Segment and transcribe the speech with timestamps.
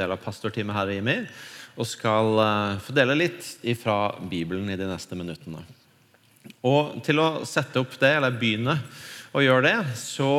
[0.00, 1.18] del av pastorteamet her i IMI
[1.78, 5.62] og skal eh, fordele litt fra Bibelen i de neste minuttene.
[6.66, 8.76] Og Til å sette opp det, eller begynne
[9.36, 10.30] å gjøre det, så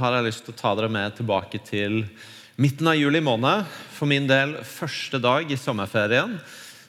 [0.00, 2.00] har jeg lyst til å ta dere med tilbake til
[2.58, 3.66] midten av juli måned.
[3.94, 6.38] For min del første dag i sommerferien.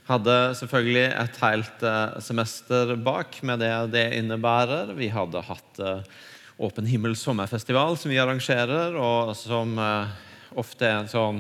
[0.10, 4.96] Hadde selvfølgelig et helt eh, semester bak med det det innebærer.
[4.98, 6.18] Vi hadde hatt eh,
[6.60, 9.78] Åpen himmel sommerfestival, som vi arrangerer, og som
[10.60, 11.38] ofte er en sånn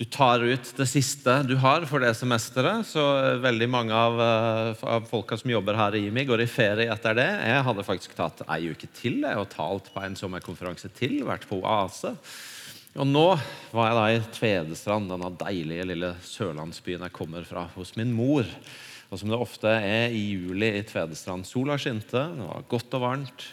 [0.00, 2.86] du tar ut det siste du har for det semesteret.
[2.88, 3.02] Så
[3.42, 7.18] veldig mange av, eh, av folka som jobber her i IMI, går i ferie etter
[7.18, 7.26] det.
[7.28, 11.18] Jeg hadde faktisk tatt ei uke til jeg, og talt på en sommerkonferanse til.
[11.28, 12.14] Vært på Oase.
[12.96, 13.26] Og nå
[13.76, 18.48] var jeg da i Tvedestrand, denne deilige lille sørlandsbyen jeg kommer fra, hos min mor.
[19.10, 21.44] Og som det ofte er i juli i Tvedestrand.
[21.44, 23.46] Sola skinte, det var godt og varmt.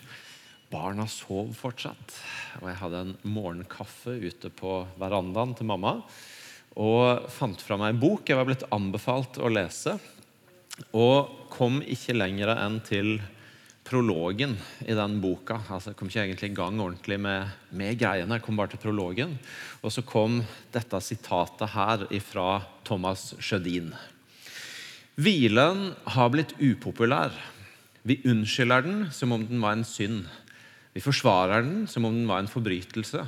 [0.71, 2.17] Barna sov fortsatt.
[2.63, 5.97] Og jeg hadde en morgenkaffe ute på verandaen til mamma
[6.77, 9.95] og fant fra meg en bok jeg var blitt anbefalt å lese.
[10.93, 13.15] Og kom ikke lenger enn til
[13.87, 14.53] prologen
[14.85, 15.61] i den boka.
[15.71, 18.37] Altså, jeg kom ikke egentlig i gang ordentlig med, med, greiene.
[18.37, 19.37] Jeg kom bare til prologen.
[19.81, 20.41] Og så kom
[20.73, 22.49] dette sitatet her fra
[22.87, 23.93] Thomas Sjødin.
[25.17, 27.33] Hvilen har blitt upopulær.
[28.07, 30.27] Vi unnskylder den som om den var en synd.
[30.93, 33.25] Vi forsvarer den som om den var en forbrytelse.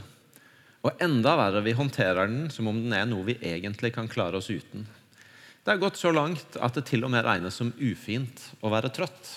[0.88, 4.40] Og enda verre, vi håndterer den som om den er noe vi egentlig kan klare
[4.40, 4.88] oss uten.
[5.64, 8.92] Det har gått så langt at det til og med regnes som ufint å være
[8.96, 9.34] trøtt.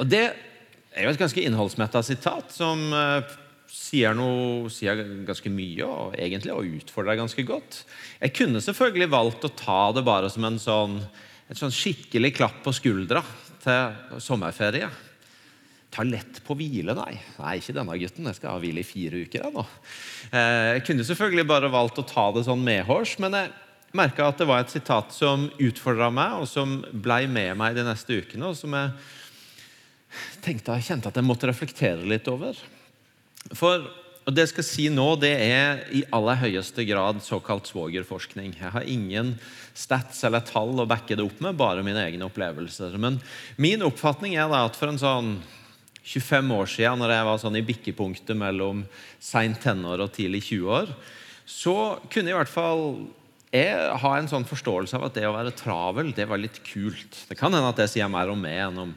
[0.00, 3.22] Og Det er jo et ganske innholdsmetta sitat som uh,
[3.70, 7.84] sier, noe, sier ganske mye og egentlig og utfordrer ganske godt.
[8.18, 10.98] Jeg kunne selvfølgelig valgt å ta det bare som en sånn,
[11.46, 13.22] et sånn skikkelig klapp på skuldra
[13.62, 14.90] til sommerferie.
[15.90, 17.16] Ta lett på hvile, nei.
[17.40, 18.28] Nei, ikke denne gutten.
[18.30, 19.48] Jeg skal ha hvile i fire uker.
[19.54, 19.64] nå.
[20.30, 23.50] Eh, jeg kunne selvfølgelig bare valgt å ta det sånn medhårs, men jeg
[23.98, 27.86] merka at det var et sitat som utfordra meg, og som blei med meg de
[27.86, 28.92] neste ukene, og som jeg
[30.44, 32.58] tenkte jeg kjente at jeg måtte reflektere litt over.
[33.54, 33.82] For
[34.28, 38.52] og Det jeg skal si nå, det er i aller høyeste grad såkalt svogerforskning.
[38.60, 39.32] Jeg har ingen
[39.74, 42.98] stats eller tall å backe det opp med, bare mine egne opplevelser.
[43.00, 43.16] Men
[43.56, 45.32] min oppfatning er at for en sånn
[46.04, 48.84] 25 år siden, når jeg var sånn i bikkepunktet mellom
[49.22, 50.92] seint tenår og tidlig 20-år,
[51.50, 51.74] så
[52.12, 52.84] kunne i hvert fall
[53.50, 57.24] jeg ha en sånn forståelse av at det å være travel det var litt kult.
[57.26, 58.92] Det kan hende at det sier mer om meg enn om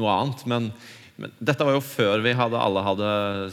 [0.00, 0.46] noe annet.
[0.48, 0.70] Men,
[1.20, 3.10] men dette var jo før vi hadde, alle hadde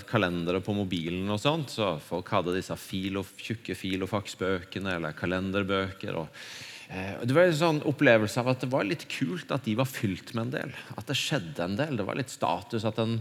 [0.08, 1.28] kalendere på mobilen.
[1.28, 6.16] og sånt, så Folk hadde disse filo, tjukke filofaksbøkene eller kalenderbøker.
[6.24, 9.73] og Eh, det var en sånn opplevelse av at det var litt kult at de
[9.75, 10.75] var fylt med en del.
[10.95, 11.97] At det skjedde en del.
[11.99, 13.17] Det var litt status at en,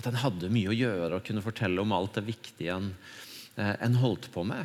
[0.00, 2.94] at en hadde mye å gjøre og kunne fortelle om alt det viktige en,
[3.60, 4.64] eh, en holdt på med.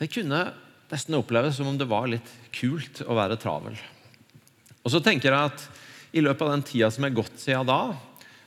[0.00, 0.46] Det kunne
[0.90, 3.76] nesten oppleves som om det var litt kult å være travel.
[4.80, 5.68] Og så tenker jeg at
[6.16, 7.92] I løpet av den tida som er gått siden da,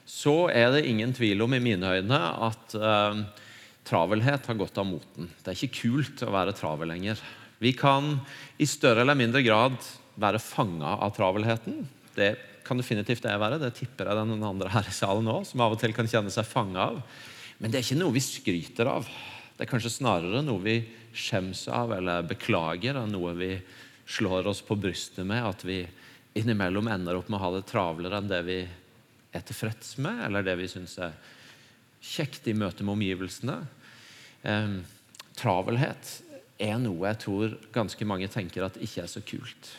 [0.10, 3.22] så er det ingen tvil om i mine øyne at eh,
[3.88, 5.30] travelhet har gått av moten.
[5.44, 7.22] Det er ikke kult å være travel lenger.
[7.64, 8.18] Vi kan
[8.60, 9.78] i større eller mindre grad
[10.20, 11.86] være fanga av travelheten.
[12.16, 12.34] Det
[12.68, 13.60] kan definitivt jeg være.
[13.62, 16.34] Det tipper jeg den andre her i salen òg, som av og til kan kjenne
[16.34, 17.00] seg fanga av.
[17.60, 19.08] Men det er ikke noe vi skryter av.
[19.56, 20.76] Det er kanskje snarere noe vi
[21.16, 23.52] skjems av eller beklager, av noe vi
[24.12, 25.46] slår oss på brystet med.
[25.48, 25.80] At vi
[26.36, 28.60] innimellom ender opp med å ha det travlere enn det vi
[29.34, 31.16] er tilfreds med, eller det vi syns er
[32.04, 33.58] kjekt i møte med omgivelsene.
[34.44, 34.78] Eh,
[35.40, 36.12] travelhet
[36.64, 39.70] er noe jeg tror ganske mange tenker at ikke er så kult.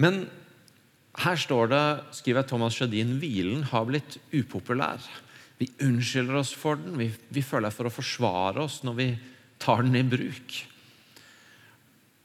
[0.00, 0.24] Men
[1.24, 1.84] her står det,
[2.18, 5.00] skriver Thomas Sjødin, hvilen har blitt upopulær.
[5.56, 6.96] Vi unnskylder oss for den.
[7.00, 9.08] Vi, vi føler for å forsvare oss når vi
[9.62, 10.58] tar den i bruk.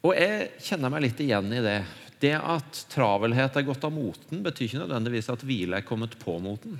[0.01, 1.79] Og jeg kjenner meg litt igjen i det.
[2.21, 6.35] Det at travelhet er gått av moten, betyr ikke nødvendigvis at hvile er kommet på
[6.43, 6.75] moten.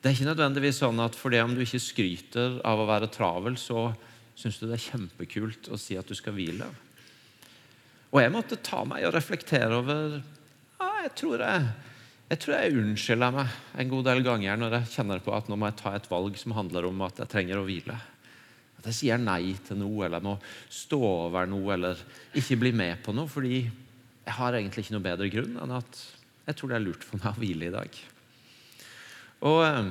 [0.00, 3.58] Det er ikke nødvendigvis sånn at fordi om du ikke skryter av å være travel,
[3.60, 3.90] så
[4.36, 6.68] syns du det er kjempekult å si at du skal hvile?
[8.12, 11.70] Og jeg måtte ta meg og reflektere over ja, jeg, tror jeg,
[12.30, 15.58] jeg tror jeg unnskylder meg en god del ganger når jeg kjenner på at nå
[15.58, 17.96] må jeg ta et valg som handler om at jeg trenger å hvile.
[18.76, 20.36] At jeg sier nei til noe, eller jeg må
[20.72, 22.02] stå over noe, eller
[22.36, 26.02] ikke bli med på noe fordi jeg har egentlig ikke noe bedre grunn enn at
[26.46, 27.98] jeg tror det er lurt for meg å hvile i dag.
[29.46, 29.88] Og eh,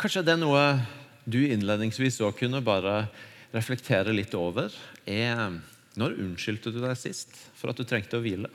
[0.00, 0.64] kanskje det er noe
[1.26, 3.06] du innledningsvis òg kunne bare
[3.54, 4.72] reflektere litt over,
[5.06, 5.58] er
[5.96, 8.50] når unnskyldte du deg sist for at du trengte å hvile?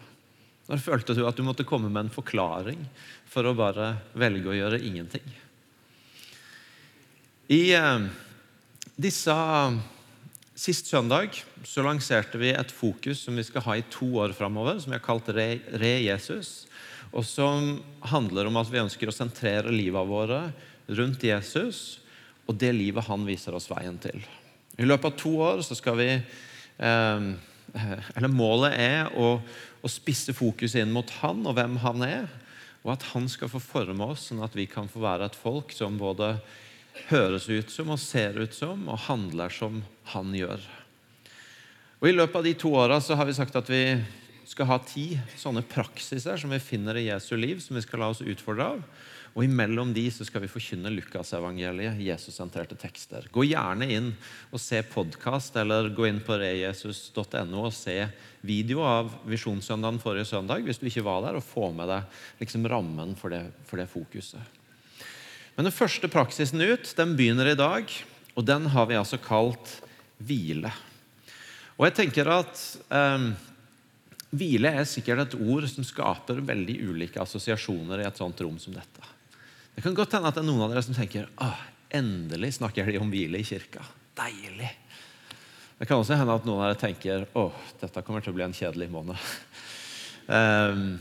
[0.70, 2.84] Når følte du at du måtte komme med en forklaring
[3.30, 5.26] for å bare velge å gjøre ingenting?
[7.52, 8.06] I eh,
[9.02, 9.36] Disse
[10.62, 14.78] Sist søndag så lanserte vi et fokus som vi skal ha i to år framover,
[14.78, 16.68] som vi har kalt Re, Re Jesus.
[17.10, 17.80] Og som
[18.12, 20.44] handler om at vi ønsker å sentrere livet våre
[20.92, 22.02] rundt Jesus
[22.46, 24.22] og det livet han viser oss veien til.
[24.80, 27.26] I løpet av to år så skal vi eh,
[28.16, 29.38] Eller målet er å,
[29.82, 32.28] å spisse fokuset inn mot han og hvem han er.
[32.82, 35.74] Og at han skal få forme oss, sånn at vi kan få være et folk
[35.76, 36.34] som både
[37.12, 40.64] høres ut som og ser ut som og handler som han gjør.
[42.02, 43.84] Og I løpet av de to åra har vi sagt at vi
[44.50, 45.06] skal ha ti
[45.38, 48.82] sånne praksiser som vi finner i Jesu liv, som vi skal la oss utfordre av.
[49.32, 53.30] Og imellom de så skal vi forkynne Lukasevangeliet, Jesus-sentrerte tekster.
[53.32, 54.10] Gå gjerne inn
[54.52, 57.96] og se podkast, eller gå inn på rejesus.no og se
[58.44, 62.68] video av Visjonssøndagen forrige søndag hvis du ikke var der, og få med deg liksom
[62.68, 64.60] rammen for det, for det fokuset.
[65.56, 67.88] Men den første praksisen ut den begynner i dag,
[68.36, 69.78] og den har vi altså kalt
[70.20, 70.74] hvile.
[71.80, 72.60] Og jeg tenker at
[72.92, 73.32] eh,
[74.32, 78.72] Hvile er sikkert et ord som skaper veldig ulike assosiasjoner i et sånt rom som
[78.72, 79.04] dette.
[79.76, 81.66] Det kan godt hende at det er noen av dere som tenker Åh,
[81.96, 83.84] endelig snakker de om hvile i kirka.
[84.20, 84.70] Deilig.
[85.80, 88.46] Det kan også hende at noen av dere tenker åh, dette kommer til å bli
[88.46, 89.32] en kjedelig måned.
[90.28, 91.00] Um,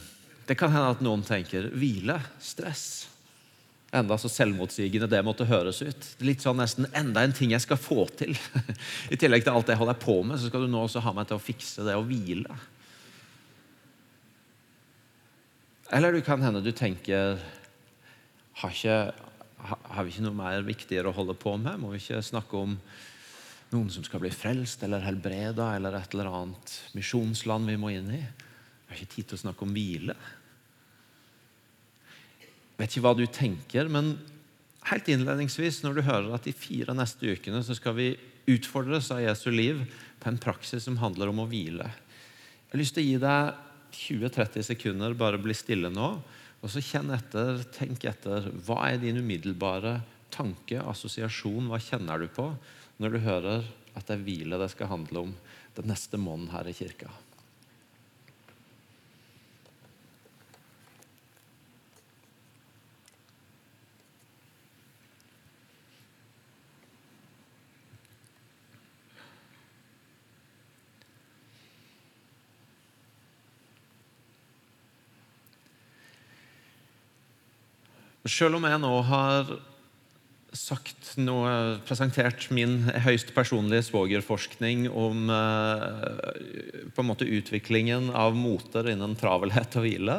[0.49, 2.87] det kan hende at noen tenker hvile, stress.
[3.93, 6.09] Enda så selvmotsigende det måtte høres ut.
[6.23, 8.37] Litt sånn nesten enda en ting jeg skal få til.
[9.13, 11.13] I tillegg til alt det jeg holder på med, så skal du nå også ha
[11.15, 12.59] meg til å fikse det å hvile.
[15.91, 17.43] Eller du kan hende du tenker
[18.61, 18.97] har, ikke,
[19.65, 21.81] har vi ikke noe mer viktigere å holde på med?
[21.81, 22.77] Må vi ikke snakke om
[23.71, 28.11] noen som skal bli frelst eller helbreda, eller et eller annet misjonsland vi må inn
[28.17, 28.21] i?
[28.21, 30.17] Vi har ikke tid til å snakke om hvile
[32.41, 34.15] Jeg vet ikke hva du tenker, men
[34.89, 38.15] helt innledningsvis, når du hører at de fire neste ukene så skal vi
[38.51, 39.83] utfordres av Jesu liv
[40.21, 41.87] på en praksis som handler om å hvile.
[41.87, 43.67] Jeg har lyst til å gi deg
[44.01, 46.09] 20-30 sekunder, bare bli stille nå.
[46.61, 48.51] Og så kjenn etter, tenk etter.
[48.67, 50.01] Hva er din umiddelbare
[50.33, 51.71] tanke, assosiasjon?
[51.71, 52.51] Hva kjenner du på
[53.01, 53.65] når du hører
[53.97, 55.35] at det er hvile det skal handle om
[55.79, 57.09] den neste måneden her i kirka?
[78.29, 79.55] Selv om jeg nå har
[80.53, 88.91] sagt noe, presentert min høyst personlige svogerforskning om eh, på en måte utviklingen av moter
[88.93, 90.19] innen travelhet og hvile,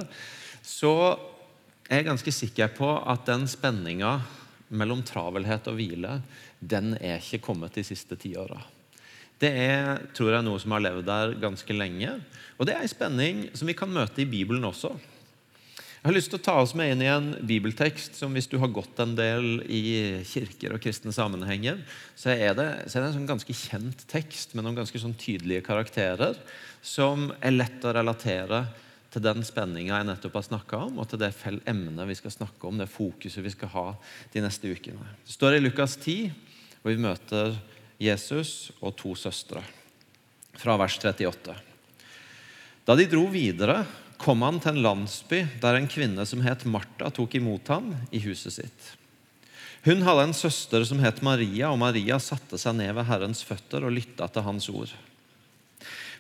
[0.63, 0.93] så
[1.91, 4.15] er jeg ganske sikker på at den spenninga
[4.71, 6.21] mellom travelhet og hvile,
[6.59, 8.61] den er ikke kommet de siste tiåra.
[9.41, 12.13] Det er tror jeg, noe som har levd der ganske lenge.
[12.57, 14.93] Og det er en spenning som vi kan møte i Bibelen også.
[16.01, 18.55] Jeg har lyst til å ta oss med inn i en bibeltekst som hvis du
[18.57, 21.83] har gått en del i kirker og kristne sammenhenger,
[22.17, 25.13] så er det, så er det en sånn ganske kjent tekst med noen ganske sånn
[25.13, 26.39] tydelige karakterer
[26.81, 28.63] som er lett å relatere
[29.13, 31.29] til den spenninga jeg nettopp har snakka om, og til det
[31.69, 33.87] emnet vi skal snakke om, det fokuset vi skal ha
[34.33, 35.05] de neste ukene.
[35.21, 36.31] Det står i Lukas 10,
[36.81, 37.57] hvor vi møter
[38.01, 39.61] Jesus og to søstre,
[40.57, 41.61] fra vers 38.
[42.89, 43.83] Da de dro videre,
[44.21, 48.21] kom han til en landsby der en kvinne som het Martha, tok imot ham i
[48.23, 48.89] huset sitt.
[49.81, 53.87] Hun hadde en søster som het Maria, og Maria satte seg ned ved Herrens føtter
[53.87, 54.91] og lytta til hans ord.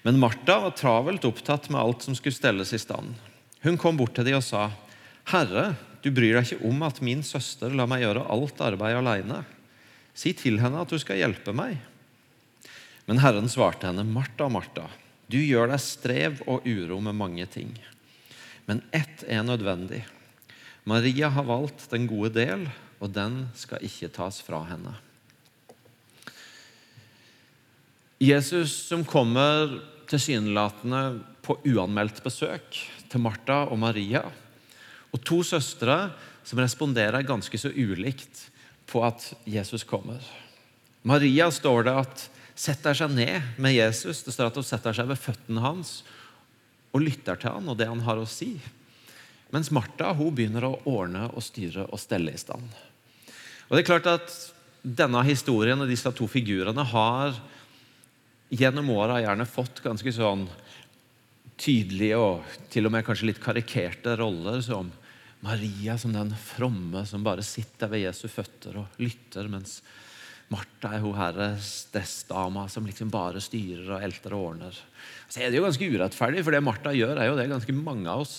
[0.01, 3.13] Men Martha var travelt opptatt med alt som skulle stelles i stand.
[3.61, 4.71] Hun kom bort til dem og sa,
[5.29, 9.45] 'Herre, du bryr deg ikke om at min søster lar meg gjøre alt arbeid alene.'
[10.15, 11.77] 'Si til henne at du skal hjelpe meg.'
[13.05, 14.89] Men Herren svarte henne, 'Martha, Martha,
[15.31, 17.73] du gjør deg strev og uro med mange ting.'
[18.67, 20.03] Men ett er nødvendig.
[20.85, 22.67] Maria har valgt den gode del,
[23.01, 24.93] og den skal ikke tas fra henne.
[28.21, 32.77] Jesus som kommer tilsynelatende på uanmeldt besøk
[33.09, 34.21] til Martha og Maria,
[35.11, 36.11] og to søstre
[36.45, 38.45] som responderer ganske så ulikt
[38.89, 40.21] på at Jesus kommer.
[41.01, 42.27] Maria står det at
[42.61, 44.21] setter seg ned med Jesus.
[44.25, 46.01] Det står at hun setter seg ved føttene hans
[46.91, 48.53] og lytter til han og det han har å si.
[49.51, 52.67] Mens Martha hun begynner å ordne og styre og stelle i stand.
[53.69, 54.33] Og det er klart at
[54.81, 57.35] Denne historien og disse to figurene har
[58.49, 60.47] gjennom åra gjerne fått ganske sånn
[61.61, 64.89] tydelige og til og med kanskje litt karikerte roller som
[65.45, 69.83] Maria som den fromme som bare sitter ved Jesu føtter og lytter, mens
[70.51, 74.79] Martha er hun herre stressdama som liksom bare styrer og elter og ordner.
[75.31, 78.09] Så er det jo ganske urettferdig, for det Martha gjør, er jo det ganske mange
[78.11, 78.35] av oss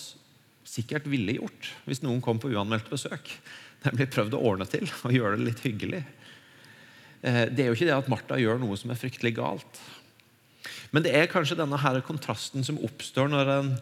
[0.63, 3.31] sikkert ville gjort hvis noen kom på uanmeldt besøk.
[3.83, 6.03] Nemlig prøvd å ordne til og gjøre det litt hyggelig.
[7.23, 9.81] Eh, det er jo ikke det at Martha gjør noe som er fryktelig galt.
[10.93, 13.73] Men det er kanskje denne her kontrasten som oppstår når en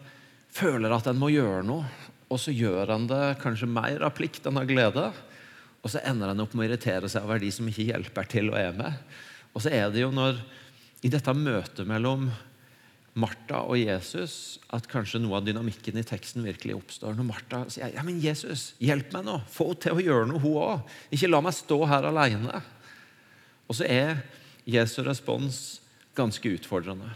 [0.52, 1.84] føler at en må gjøre noe,
[2.32, 5.10] og så gjør en det kanskje mer av plikt enn av glede.
[5.82, 8.52] Og så ender han opp med å irritere seg over de som ikke hjelper til
[8.52, 8.98] og er med.
[9.52, 10.38] Og så er det jo når,
[11.02, 12.28] i dette møtet mellom
[13.18, 17.16] Martha og Jesus at kanskje noe av dynamikken i teksten virkelig oppstår.
[17.18, 19.40] Når Martha sier ja, men 'Jesus, hjelp meg nå.
[19.52, 20.94] Få henne til å gjøre noe, hun òg.
[21.12, 22.62] Ikke la meg stå her alene.'
[23.68, 24.22] Og så er
[24.68, 25.80] Jesu respons
[26.16, 27.10] ganske utfordrende.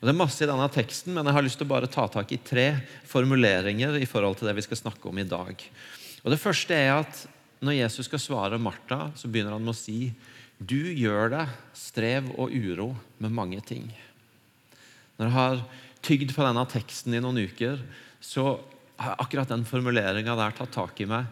[0.00, 2.06] Og Det er masse i denne teksten, men jeg har lyst til å bare ta
[2.08, 5.56] tak i tre formuleringer i forhold til det vi skal snakke om i dag.
[6.24, 7.26] Og Det første er at
[7.64, 10.12] når Jesus skal svare Martha, så begynner han med å si
[10.58, 12.92] du gjør deg strev og uro
[13.22, 13.88] med mange ting.
[15.18, 15.62] Når jeg har
[16.04, 17.80] tygd på denne teksten i noen uker,
[18.22, 18.58] så
[19.00, 21.26] har akkurat den formuleringa der tatt tak i meg.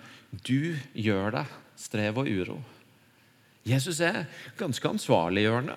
[0.45, 2.59] Du gjør deg strev og uro.
[3.69, 4.25] Jesus er
[4.59, 5.77] ganske ansvarliggjørende.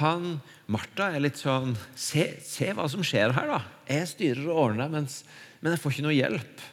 [0.00, 0.38] Han,
[0.70, 3.60] Martha er litt sånn se, se, hva som skjer her, da.
[3.90, 5.22] Jeg styrer og ordner, mens,
[5.60, 6.64] men jeg får ikke noe hjelp.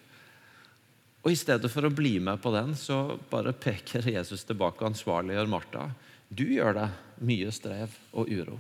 [1.21, 4.91] Og I stedet for å bli med på den, så bare peker Jesus tilbake og
[4.91, 5.87] ansvarliggjør Martha.
[6.29, 8.57] Du gjør deg mye strev og uro.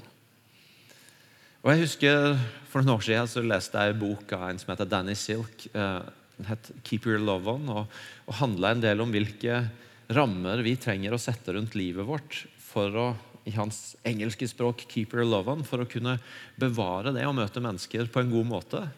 [1.61, 2.39] Og jeg husker
[2.71, 5.65] For noen år siden så leste jeg en bok av en som heter Danny Silk.
[5.73, 6.01] Eh,
[6.37, 7.87] den het 'Keep Your Love On' og,
[8.27, 9.69] og handla en del om hvilke
[10.09, 13.07] rammer vi trenger å sette rundt livet vårt for å
[13.45, 16.19] i hans engelske språk 'keep your love on', for å kunne
[16.57, 18.89] bevare det og møte mennesker på en god måte.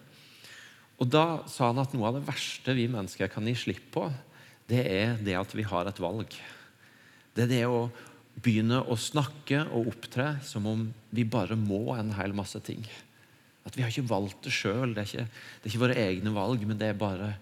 [1.04, 4.08] Og Da sa han at noe av det verste vi mennesker kan gi slipp på,
[4.72, 6.32] det er det at vi har et valg.
[7.36, 7.90] Det er det å
[8.40, 12.86] begynne å snakke og opptre som om vi bare må en hel masse ting.
[13.68, 14.96] At vi har ikke valgt det sjøl.
[14.96, 17.34] Det, det, er ikke våre egne valg, men det er bare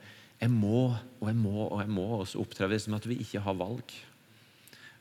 [0.42, 2.08] jeg må og jeg må og jeg må.
[2.18, 3.94] Og så opptrer vi som at vi ikke har valg.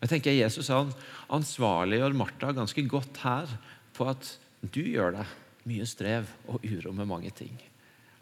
[0.01, 0.93] Jeg tenker Jesus han
[1.33, 3.57] ansvarliggjør Martha ganske godt her
[3.97, 5.35] på at du gjør deg
[5.69, 7.57] mye strev og uro med mange ting.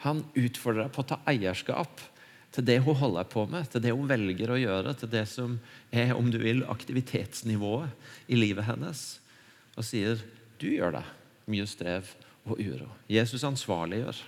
[0.05, 2.02] Han utfordrer deg på å ta eierskap
[2.55, 5.59] til det hun holder på med, til det hun velger å gjøre, til det som
[5.90, 9.19] er om du vil, aktivitetsnivået i livet hennes,
[9.76, 10.23] og sier
[10.59, 11.07] du gjør det.
[11.49, 12.11] mye strev
[12.45, 12.90] og uro.
[13.09, 14.19] Jesus ansvarliggjør.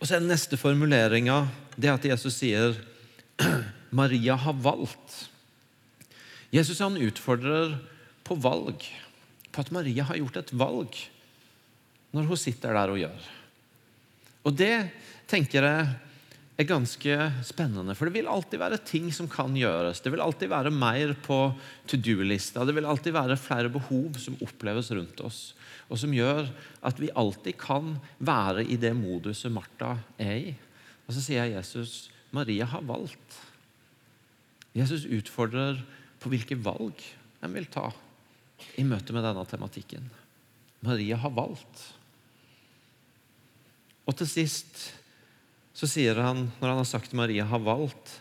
[0.00, 1.46] Og så er den neste formuleringa
[1.88, 2.76] at Jesus sier
[4.00, 5.30] Maria har valgt.
[6.52, 7.78] Jesus han utfordrer
[8.26, 8.84] på valg,
[9.50, 11.00] på at Maria har gjort et valg
[12.12, 13.28] når hun sitter der og gjør.
[14.46, 14.74] Og det
[15.30, 15.88] tenker jeg
[16.60, 17.16] er ganske
[17.46, 17.94] spennende.
[17.96, 20.02] For det vil alltid være ting som kan gjøres.
[20.04, 21.38] Det vil alltid være mer på
[21.88, 22.66] to do-lista.
[22.68, 25.40] Det vil alltid være flere behov som oppleves rundt oss,
[25.88, 26.50] og som gjør
[26.86, 30.52] at vi alltid kan være i det moduset Martha er i.
[31.06, 33.40] Og så sier jeg Jesus Maria har valgt.
[34.76, 35.80] Jesus utfordrer
[36.20, 37.00] på hvilke valg
[37.42, 37.88] en vil ta
[38.78, 40.04] i møte med denne tematikken.
[40.84, 41.88] Maria har valgt.
[44.10, 44.88] Og til sist
[45.78, 48.18] så sier han, når han har sagt Maria har valgt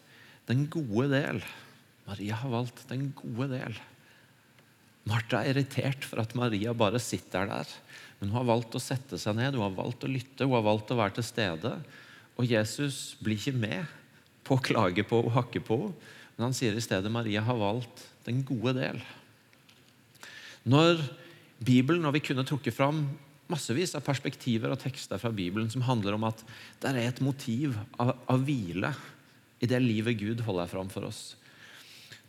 [0.49, 1.41] den gode del
[2.09, 3.75] Maria har valgt den gode del.
[5.09, 7.73] Martha er irritert for at Maria bare sitter der.
[8.17, 10.65] Men hun har valgt å sette seg ned, hun har valgt å lytte, hun har
[10.65, 11.75] valgt å være til stede.
[12.39, 13.93] Og Jesus blir ikke med
[14.47, 17.57] på å klage på og hakke på henne, men han sier i stedet Maria har
[17.59, 19.01] valgt den gode del.
[20.71, 21.01] Når
[21.59, 23.01] Bibelen, når vi kunne trukket fram
[23.49, 26.43] massevis av perspektiver og tekster fra Bibelen som handler om at
[26.81, 28.93] det er et motiv av, av hvile
[29.59, 31.33] i det livet Gud holder fram for oss.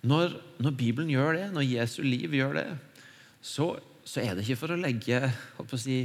[0.00, 2.68] Når, når, Bibelen gjør det, når Jesu liv gjør det,
[3.44, 3.74] så,
[4.04, 5.20] så er det ikke for å legge
[5.60, 6.02] å si,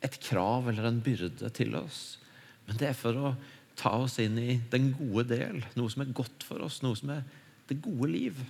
[0.00, 2.16] et krav eller en byrde til oss,
[2.64, 3.34] men det er for å
[3.76, 7.12] ta oss inn i den gode del, noe som er godt for oss, noe som
[7.12, 7.24] er
[7.68, 8.40] det gode liv.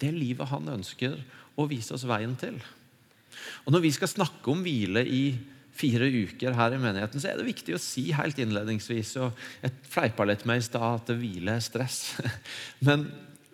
[0.00, 1.16] Det livet han ønsker
[1.60, 2.60] å vise oss veien til.
[3.64, 5.24] Og Når vi skal snakke om hvile i
[5.80, 9.76] fire uker her i menigheten, så er det viktig å si helt innledningsvis og Jeg
[9.88, 12.16] fleipa litt med i stad at hvile er stress.
[12.86, 13.08] Men,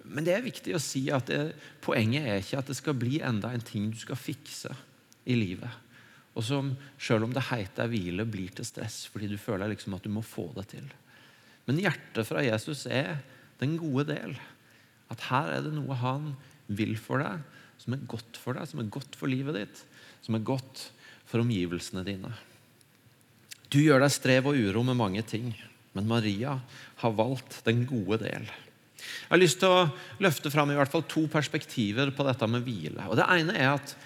[0.07, 3.19] men, det er viktig å si at det, poenget er ikke at det skal bli
[3.27, 4.71] enda en ting du skal fikse
[5.27, 5.83] i livet.
[6.39, 6.69] Og som
[7.01, 10.23] selv om det heter hvile, blir til stress fordi du føler liksom at du må
[10.23, 10.87] få det til.
[11.67, 13.19] Men hjertet fra Jesus er
[13.59, 14.37] den gode del.
[15.11, 16.35] At her er det noe han
[16.67, 17.43] vil for deg,
[17.83, 19.81] som er godt for deg, som er godt for livet ditt,
[20.25, 20.89] som er godt
[21.27, 22.33] for omgivelsene dine.
[23.73, 25.51] Du gjør deg strev og uro med mange ting,
[25.97, 26.59] men Maria
[27.03, 28.47] har valgt den gode del.
[28.97, 29.87] Jeg har lyst til å
[30.23, 33.09] løfte fram i hvert fall to perspektiver på dette med hvile.
[33.11, 33.97] Og Det ene er at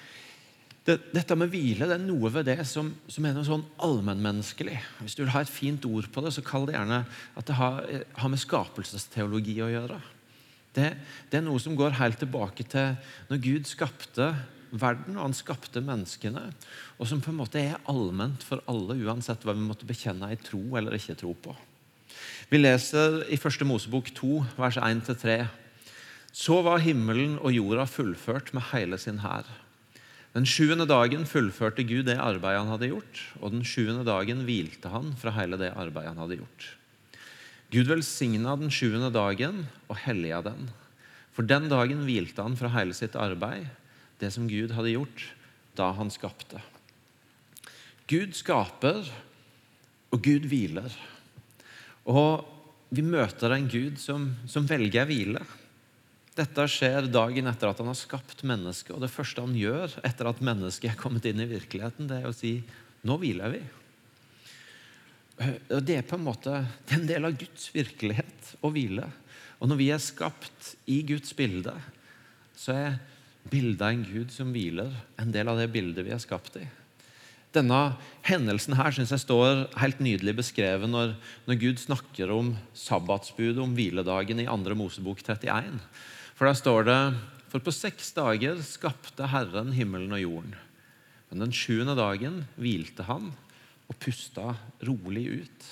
[0.89, 4.79] det, dette med hvile det er noe ved det som, som er noe sånn allmennmenneskelig.
[5.03, 7.03] Hvis du vil ha et fint ord på det, så kall det gjerne
[7.37, 7.85] at det har,
[8.23, 10.01] har med skapelsesteologi å gjøre.
[10.77, 10.93] Det,
[11.31, 12.95] det, er noe som går helt tilbake til
[13.31, 14.31] når Gud skapte
[14.71, 16.45] verden, og han skapte menneskene,
[16.99, 20.39] og som på en måte er allment for alle, uansett hva vi måtte bekjenne i
[20.39, 21.57] tro eller ikke tro på.
[22.51, 25.41] Vi leser i første Mosebok 2, vers 1-3.
[26.31, 29.49] Så var himmelen og jorda fullført med hele sin hær.
[30.31, 34.93] Den sjuende dagen fullførte Gud det arbeidet han hadde gjort, og den sjuende dagen hvilte
[34.93, 36.69] han fra hele det arbeidet han hadde gjort.
[37.71, 40.67] Gud velsigna den sjuende dagen og helliga den.
[41.31, 43.69] For den dagen hvilte han fra hele sitt arbeid,
[44.19, 45.29] det som Gud hadde gjort
[45.79, 46.59] da han skapte.
[48.11, 49.07] Gud skaper,
[50.11, 50.91] og Gud hviler.
[52.11, 52.43] Og
[52.91, 55.45] vi møter en Gud som, som velger hvile.
[56.35, 58.97] Dette skjer dagen etter at han har skapt mennesket.
[58.97, 62.31] Og det første han gjør etter at mennesket er kommet inn i virkeligheten, det er
[62.31, 62.59] å si
[63.07, 63.63] nå hviler vi.
[65.41, 66.53] Og Det er på en måte
[66.85, 69.07] det er en del av Guds virkelighet å hvile.
[69.61, 71.73] Og når vi er skapt i Guds bilde,
[72.57, 72.99] så er
[73.51, 76.67] bildet av en Gud som hviler, en del av det bildet vi er skapt i.
[77.57, 77.97] Denne
[78.29, 81.17] hendelsen her synes jeg står helt nydelig beskrevet når,
[81.49, 84.77] når Gud snakker om sabbatsbudet, om hviledagen, i 2.
[84.79, 85.81] Mosebok 31.
[86.39, 87.01] For der står det
[87.51, 90.53] For på seks dager skapte Herren himmelen og jorden.
[91.31, 93.33] Men den sjuende dagen hvilte han
[93.91, 94.55] og pusta
[94.87, 95.69] rolig ut.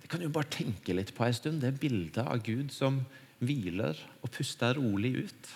[0.00, 3.00] Det kan du bare tenke litt på en stund, det bildet av Gud som
[3.42, 5.48] hviler og puster rolig ut.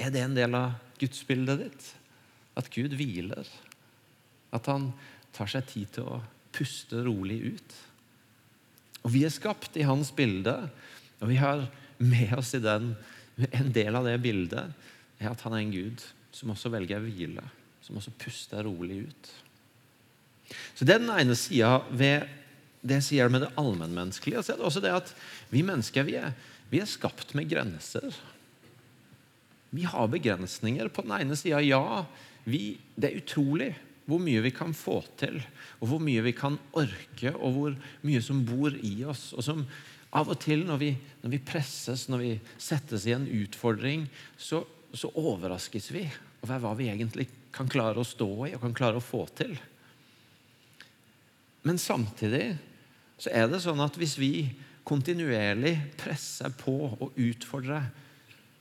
[0.00, 1.90] Er det en del av gudsbildet ditt?
[2.56, 3.44] At Gud hviler?
[4.56, 4.90] At han
[5.36, 6.22] tar seg tid til å
[6.56, 7.76] puste rolig ut?
[9.04, 10.56] Og Vi er skapt i hans bilde,
[11.20, 11.66] og vi har
[12.00, 12.94] med oss i den
[13.40, 14.74] En del av det bildet
[15.16, 16.02] er at han er en Gud
[16.36, 17.40] som også velger å hvile,
[17.80, 19.30] som også puster rolig ut.
[20.74, 22.28] Så Det er den ene sida ved
[22.80, 24.42] det sier med det allmennmenneskelige.
[24.42, 25.12] Så er det også det at
[25.52, 26.32] vi mennesker vi er,
[26.72, 28.08] vi er skapt med grenser.
[29.70, 30.88] Vi har begrensninger.
[30.88, 32.04] På den ene sida, ja.
[32.48, 33.70] Vi, det er utrolig
[34.10, 35.36] hvor mye vi kan få til,
[35.78, 39.28] og hvor mye vi kan orke, og hvor mye som bor i oss.
[39.36, 39.62] Og som
[40.16, 40.90] av og til, når vi,
[41.22, 46.08] når vi presses, når vi settes i en utfordring, så, så overraskes vi
[46.40, 49.54] over hva vi egentlig kan klare å stå i og kan klare å få til.
[51.66, 52.54] Men samtidig
[53.20, 54.32] så er det sånn at hvis vi
[54.86, 57.90] kontinuerlig presser på og utfordrer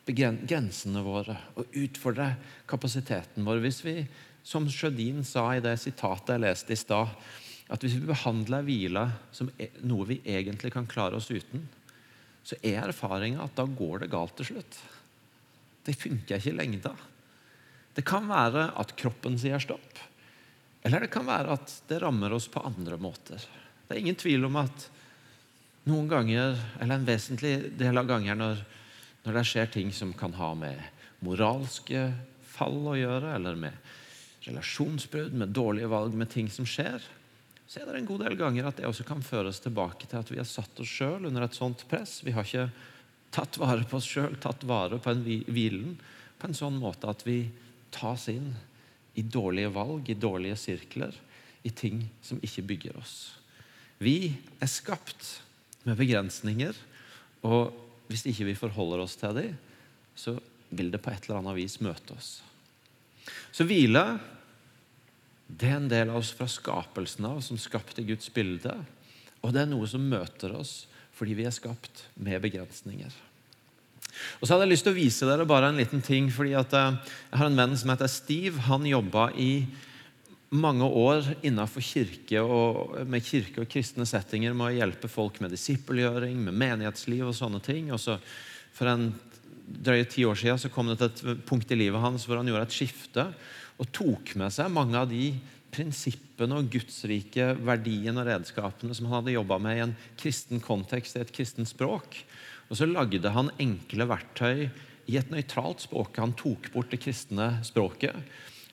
[0.10, 2.34] grensene våre og utfordrer
[2.70, 3.96] kapasiteten vår Hvis vi,
[4.44, 7.14] som Sjødin sa i det sitatet jeg leste i stad,
[7.70, 11.68] at hvis vi behandler hvile som e, noe vi egentlig kan klare oss uten,
[12.44, 14.80] så er erfaringa at da går det galt til slutt.
[15.86, 16.96] Det funker ikke i lengda.
[17.94, 20.02] Det kan være at kroppen sier stopp.
[20.84, 23.42] Eller det kan være at det rammer oss på andre måter.
[23.88, 24.88] Det er ingen tvil om at
[25.90, 28.64] noen ganger, eller en vesentlig del av ganger når,
[29.26, 30.80] når det skjer ting som kan ha med
[31.26, 32.10] moralske
[32.50, 37.04] fall å gjøre, eller med relasjonsbrudd, med dårlige valg, med ting som skjer,
[37.70, 40.32] så er det en god del ganger at det også kan føres tilbake til at
[40.32, 42.16] vi har satt oss sjøl under et sånt press.
[42.26, 42.70] Vi har ikke
[43.36, 46.00] tatt vare på oss sjøl, tatt vare på en hvilen
[46.40, 47.44] på en sånn måte at vi
[47.94, 48.56] tas inn
[49.20, 51.16] i dårlige valg, i dårlige sirkler,
[51.64, 53.16] i ting som ikke bygger oss.
[54.00, 54.32] Vi
[54.64, 55.40] er skapt
[55.84, 56.76] med begrensninger,
[57.44, 57.76] og
[58.10, 59.58] hvis ikke vi forholder oss til dem,
[60.16, 60.38] så
[60.70, 62.30] vil det på et eller annet vis møte oss.
[63.52, 64.04] Så hvile
[65.50, 68.76] det er en del av oss fra skapelsen av, som skapte Guds bilde.
[69.42, 70.84] Og det er noe som møter oss
[71.18, 73.12] fordi vi er skapt med begrensninger.
[74.40, 76.32] Og så hadde jeg lyst til å vise dere bare en liten ting.
[76.32, 76.98] fordi at eh,
[77.32, 78.66] Jeg har en venn som heter Steve.
[78.70, 79.68] Han jobba i
[80.50, 85.54] mange år innenfor kirke og, med kirke og kristne settinger med å hjelpe folk med
[85.54, 87.92] disippelgjøring, med menighetsliv og sånne ting.
[87.94, 88.20] Og så
[88.74, 89.12] For en
[89.70, 92.48] drøye ti år siden så kom det til et punkt i livet hans hvor han
[92.48, 93.26] gjorde et skifte
[93.80, 95.34] og tok med seg mange av de
[95.74, 101.18] prinsippene og gudsrike verdiene og redskapene som han hadde jobba med i en kristen kontekst,
[101.18, 102.18] i et kristent språk.
[102.70, 104.70] Og så lagde han enkle verktøy
[105.10, 106.20] i et nøytralt språk.
[106.22, 108.14] Han tok bort det kristne språket.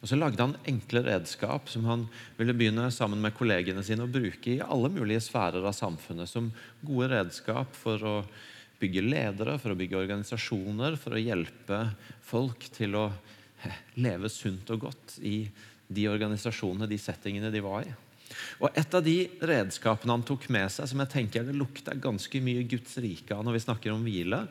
[0.03, 2.05] Og så lagde han enkle redskap som han
[2.37, 6.53] ville begynne sammen med kollegene sine å bruke i alle mulige sfærer av samfunnet som
[6.85, 8.17] gode redskap for å
[8.77, 11.81] bygge ledere, for å bygge organisasjoner, for å hjelpe
[12.29, 13.07] folk til å
[13.97, 15.47] leve sunt og godt i
[15.89, 17.95] de organisasjonene, de settingene de var i.
[18.61, 19.17] Og Et av de
[19.51, 23.45] redskapene han tok med seg, som jeg tenker det lukter ganske mye Guds rike av
[23.47, 24.43] når vi snakker om hvile,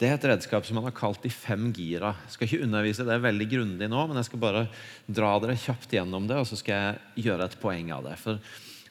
[0.00, 2.14] det er et redskap som han har kalt de fem gira.
[2.26, 4.66] Jeg skal ikke undervise det veldig grundig nå, men jeg skal bare
[5.06, 8.16] dra dere kjapt gjennom det, og så skal jeg gjøre et poeng av det.
[8.22, 8.40] For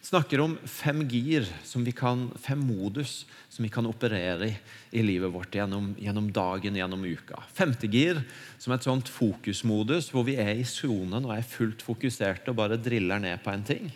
[0.04, 1.48] snakker om fem gir,
[1.96, 4.56] kan, fem modus, som vi kan operere i
[4.94, 7.42] i livet vårt gjennom, gjennom dagen, gjennom uka.
[7.54, 8.20] Femte gir,
[8.62, 12.60] som er et sånt fokusmodus hvor vi er i sonen og er fullt fokuserte og
[12.60, 13.90] bare driller ned på en ting.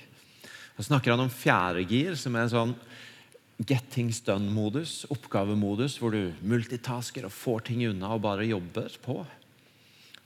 [0.78, 2.76] Så snakker han om fjerde gir, som er en sånn
[3.58, 9.18] get things done-modus, oppgavemodus, hvor du multitasker og får ting unna og bare jobber på.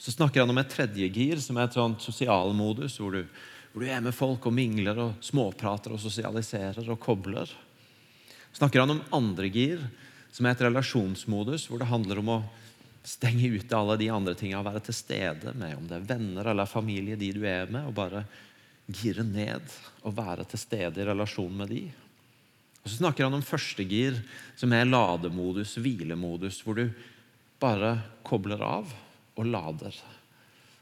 [0.01, 3.23] Så snakker han om et tredje gir, som er et sånt sosialmodus, hvor du,
[3.71, 7.47] hvor du er med folk og mingler og småprater og sosialiserer og kobler.
[8.51, 9.85] Snakker han om andre gir,
[10.35, 12.41] som er et relasjonsmodus, hvor det handler om å
[13.07, 16.51] stenge ute alle de andre tingene og være til stede med, om det er venner
[16.51, 18.25] eller familie, de du er med, og bare
[18.89, 21.83] gire ned og være til stede i relasjon med de.
[22.81, 24.17] Og Så snakker han om førstegir,
[24.57, 26.87] som er lademodus, hvilemodus, hvor du
[27.61, 28.89] bare kobler av
[29.37, 29.93] og lader.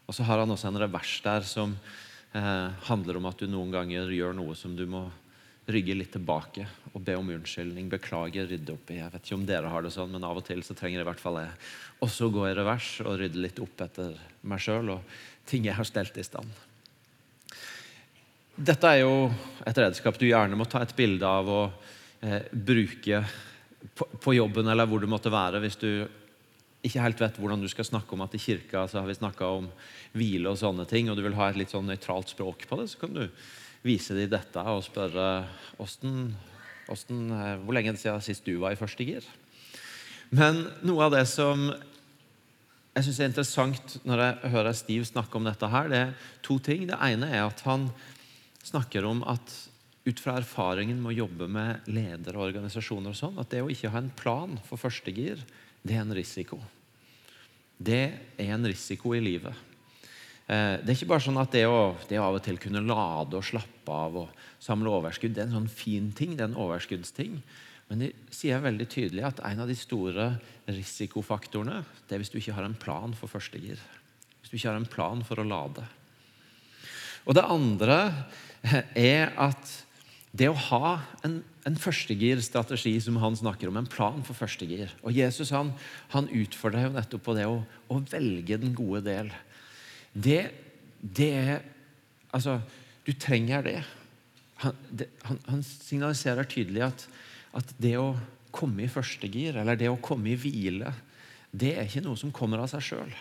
[0.07, 1.75] Og så har han også en revers der som
[2.33, 5.09] eh, handler om at du noen ganger gjør noe som du må
[5.69, 8.97] rygge litt tilbake og be om unnskyldning, beklage, rydde opp i.
[9.03, 11.07] Jeg vet ikke om dere har det sånn, men av og til så trenger i
[11.07, 11.51] hvert fall jeg
[12.05, 14.17] også gå i revers og rydde litt opp etter
[14.49, 16.49] meg sjøl og ting jeg har stelt i stand.
[18.60, 19.30] Dette er jo
[19.63, 21.86] et redskap du gjerne må ta et bilde av og
[22.19, 23.22] eh, bruke
[23.95, 25.91] på, på, jobben eller hvor du måtte være hvis du
[26.84, 29.48] ikke helt vet hvordan du skal snakke om at i kirka så har vi snakka
[29.62, 29.69] om
[30.12, 32.89] hvile og sånne ting, og du vil ha et litt sånn nøytralt språk på det,
[32.91, 33.24] så kan du
[33.86, 35.30] vise dem dette og spørre
[35.80, 36.36] Åsten,
[37.32, 39.24] eh, hvor lenge siden sist du var i første gir.
[40.36, 45.48] Men noe av det som jeg synes er interessant når jeg hører Steve snakke om
[45.48, 46.89] dette, her, det er to ting.
[46.89, 47.88] Det ene er at han
[48.63, 49.54] snakker om at
[50.10, 53.72] ut fra erfaringen med å jobbe med ledere og organisasjoner og sånn, at det å
[53.72, 55.41] ikke ha en plan for første gir,
[55.84, 56.60] det er en risiko.
[57.78, 58.04] Det
[58.39, 59.56] er en risiko i livet.
[60.50, 62.84] Eh, det er ikke bare sånn at det å, det å av og til kunne
[62.84, 66.52] lade og slappe av og samle overskudd, det er en sånn fin ting, det er
[66.52, 67.38] en overskuddsting.
[67.89, 70.32] Men de sier veldig tydelig at en av de store
[70.69, 73.80] risikofaktorene det er hvis du ikke har en plan for første gir.
[74.41, 75.86] Hvis du ikke har en plan for å lade.
[77.26, 77.98] Og det andre
[79.13, 79.76] er at
[80.36, 85.15] det å ha en, en førstegirstrategi, som han snakker om, en plan for førstegir Og
[85.15, 85.72] Jesus han,
[86.13, 89.32] han utfordrer jo nettopp på det å, å velge den gode del.
[90.13, 90.43] Det,
[91.02, 91.62] det, er
[92.30, 92.60] Altså,
[93.08, 93.80] du trenger det.
[94.62, 97.06] Han, det, han, han signaliserer tydelig at,
[97.58, 98.12] at det å
[98.54, 100.91] komme i førstegir, eller det å komme i hvile,
[101.50, 103.13] det er ikke noe som kommer av seg sjøl.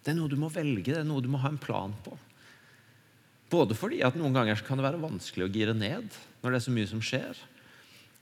[0.00, 2.16] Det er noe du må velge, det er noe du må ha en plan på.
[3.50, 6.06] Både fordi at noen ganger kan det være vanskelig å gire ned
[6.40, 7.38] når det er så mye som skjer,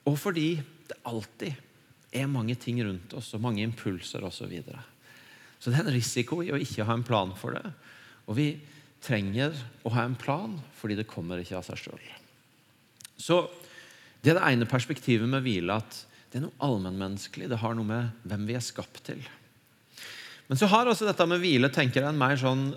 [0.09, 0.49] og fordi
[0.89, 1.65] det alltid
[2.17, 4.39] er mange ting rundt oss og mange impulser osv.
[4.41, 4.81] Så, videre.
[5.61, 7.75] så det er en risiko i å ikke ha en plan for det.
[8.27, 8.49] Og vi
[9.05, 9.53] trenger
[9.85, 12.07] å ha en plan fordi det kommer ikke av seg sjøl.
[13.19, 13.43] Så
[14.23, 17.51] det er det ene perspektivet med hvile, at det er noe allmennmenneskelig.
[17.51, 19.21] Det har noe med hvem vi er skapt til.
[20.49, 22.71] Men så har også dette med hvile tenker jeg, en mer sånn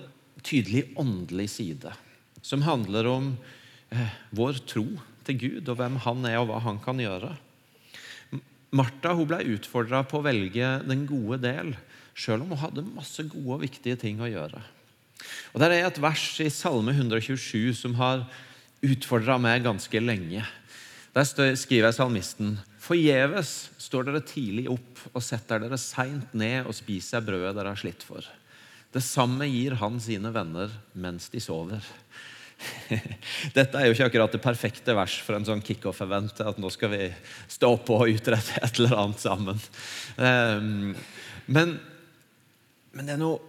[0.43, 1.93] tydelig åndelig side
[2.41, 3.31] som handler om
[3.93, 4.85] eh, vår tro
[5.27, 7.33] til Gud og hvem han er og hva han kan gjøre.
[8.71, 11.73] Martha hun ble utfordra på å velge den gode del,
[12.15, 14.61] sjøl om hun hadde masse gode og viktige ting å gjøre.
[15.53, 18.23] Og Der er et vers i Salme 127 som har
[18.81, 20.43] utfordra meg ganske lenge.
[21.11, 27.21] Der skriver salmisten Forgjeves står dere tidlig opp og setter dere seint ned og spiser
[27.23, 28.25] brødet dere har slitt for.
[28.91, 31.85] Det samme gir han sine venner mens de sover.
[33.57, 36.43] Dette er jo ikke akkurat det perfekte vers for en sånn kickoff-event.
[36.43, 37.05] At nå skal vi
[37.51, 39.61] stå på og utrette et eller annet sammen.
[40.21, 40.91] Ehm,
[41.47, 41.77] men,
[42.91, 43.39] men det er noe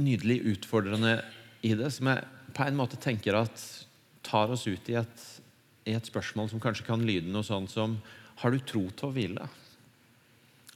[0.00, 1.18] nydelig utfordrende
[1.64, 2.24] i det, som jeg
[2.54, 3.62] på en måte tenker at
[4.24, 5.26] tar oss ut i et,
[5.90, 7.98] i et spørsmål som kanskje kan lyde noe sånn som
[8.42, 9.44] Har du tro til å hvile?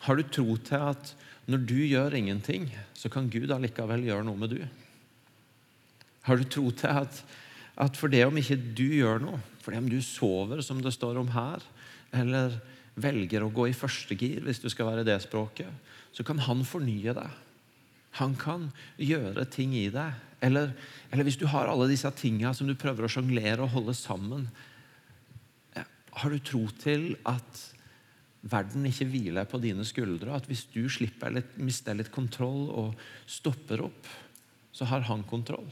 [0.06, 1.14] Har du tro til at
[1.48, 4.60] når du gjør ingenting, så kan Gud allikevel gjøre noe med du?
[6.28, 7.22] Har du tro til at,
[7.80, 10.92] at for det om ikke du gjør noe, for det om du sover, som det
[10.92, 11.64] står om her,
[12.12, 12.58] eller
[13.00, 15.70] velger å gå i første gir, hvis du skal være det språket,
[16.12, 17.36] så kan han fornye deg.
[18.18, 18.68] Han kan
[19.00, 20.16] gjøre ting i deg.
[20.44, 20.72] Eller,
[21.10, 24.48] eller hvis du har alle disse tinga som du prøver å sjonglere og holde sammen,
[26.18, 27.60] har du tro til at
[28.50, 30.36] verden ikke hviler på dine skuldre?
[30.36, 32.96] At hvis du slipper litt, mister litt kontroll og
[33.28, 34.08] stopper opp,
[34.72, 35.68] så har han kontroll?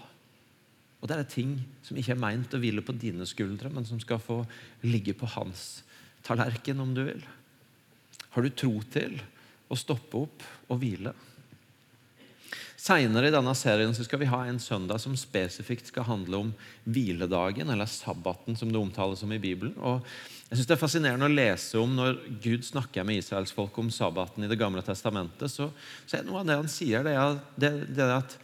[1.00, 4.00] Og det er ting som ikke er meint å hvile på dine skuldre, men som
[4.02, 4.40] skal få
[4.86, 5.84] ligge på hans
[6.26, 7.22] tallerken, om du vil.
[8.34, 9.20] Har du tro til
[9.70, 11.12] å stoppe opp og hvile?
[12.86, 16.52] Seinere i denne serien skal vi ha en søndag som spesifikt skal handle om
[16.84, 19.74] hviledagen, eller sabbaten, som det omtales om i Bibelen.
[19.80, 20.04] Og
[20.46, 24.46] jeg synes Det er fascinerende å lese om når Gud snakker med israelsfolket om sabbaten
[24.46, 25.50] i Det gamle testamentet.
[25.50, 25.70] Så,
[26.06, 28.38] så er noe av det han sier, det er, det, det er at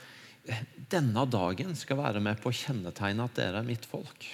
[0.90, 4.26] denne dagen skal være med på å kjennetegne at dere er mitt folk.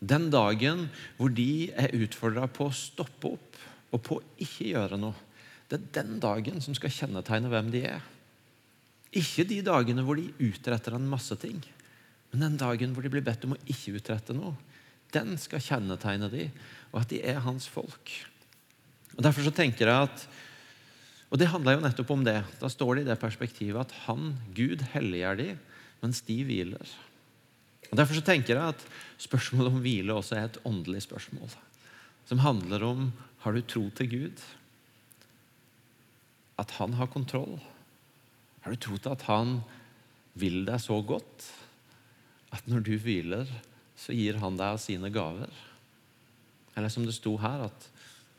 [0.00, 3.60] Den dagen hvor de er utfordra på å stoppe opp
[3.94, 5.28] og på å ikke gjøre noe.
[5.70, 8.02] Det er den dagen som skal kjennetegne hvem de er.
[9.16, 11.58] Ikke de dagene hvor de utretter en masse ting,
[12.30, 14.54] men den dagen hvor de blir bedt om å ikke utrette noe.
[15.10, 16.44] Den skal kjennetegne de,
[16.92, 18.12] og at de er hans folk.
[19.16, 20.28] Og Derfor så tenker jeg at
[21.30, 22.40] Og det handler jo nettopp om det.
[22.58, 25.52] Da står det i det perspektivet at han, Gud, helliger de,
[26.02, 26.94] mens de hviler.
[27.86, 28.82] Og Derfor så tenker jeg at
[29.18, 31.52] spørsmålet om hvile også er et åndelig spørsmål.
[32.26, 33.12] Som handler om
[33.44, 34.42] har du tro til Gud?
[36.58, 37.60] At han har kontroll?
[38.60, 39.58] Har du tro til at han
[40.38, 41.48] vil deg så godt
[42.54, 43.48] at når du hviler,
[43.98, 45.50] så gir han deg av sine gaver?
[46.76, 47.88] Eller som det sto her, at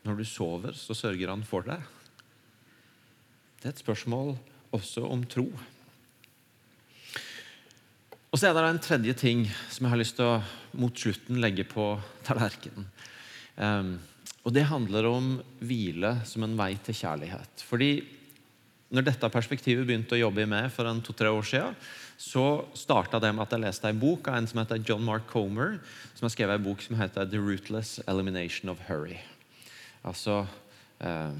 [0.05, 1.83] når du sover, så sørger han for deg.
[3.61, 4.33] Det er et spørsmål
[4.73, 5.45] også om tro.
[8.31, 10.41] Og så er det en tredje ting som jeg har lyst til å
[10.79, 11.93] mot slutten legge på
[12.25, 12.87] tallerkenen.
[13.57, 13.97] Um,
[14.41, 17.61] og Det handler om hvile som en vei til kjærlighet.
[17.67, 17.91] Fordi
[18.91, 21.75] når dette perspektivet begynte å jobbe med for en to-tre år siden,
[22.21, 25.25] så starta det med at jeg leste en bok av en som heter John Mark
[25.31, 25.79] Comer,
[26.13, 29.17] som har skrevet en bok som heter 'The Rootless Elimination of Hurry'.
[30.03, 30.45] Altså
[31.01, 31.33] eh,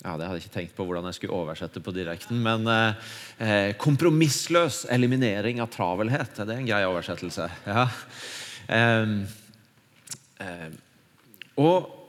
[0.00, 2.38] ja, Det hadde jeg ikke tenkt på hvordan jeg skulle oversette på direkten.
[2.42, 2.94] Men eh,
[3.38, 6.36] eh kompromissløs eliminering av travelhet.
[6.36, 7.50] Det er en grei oversettelse.
[7.66, 7.88] Ja.
[8.68, 9.08] Eh,
[10.40, 10.70] eh,
[11.56, 11.99] og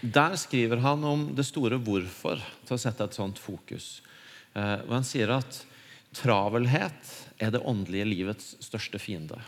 [0.00, 4.00] der skriver han om det store hvorfor til å sette et sånt fokus.
[4.54, 5.62] Eh, og Han sier at
[6.16, 9.38] travelhet er det åndelige livets største fiende.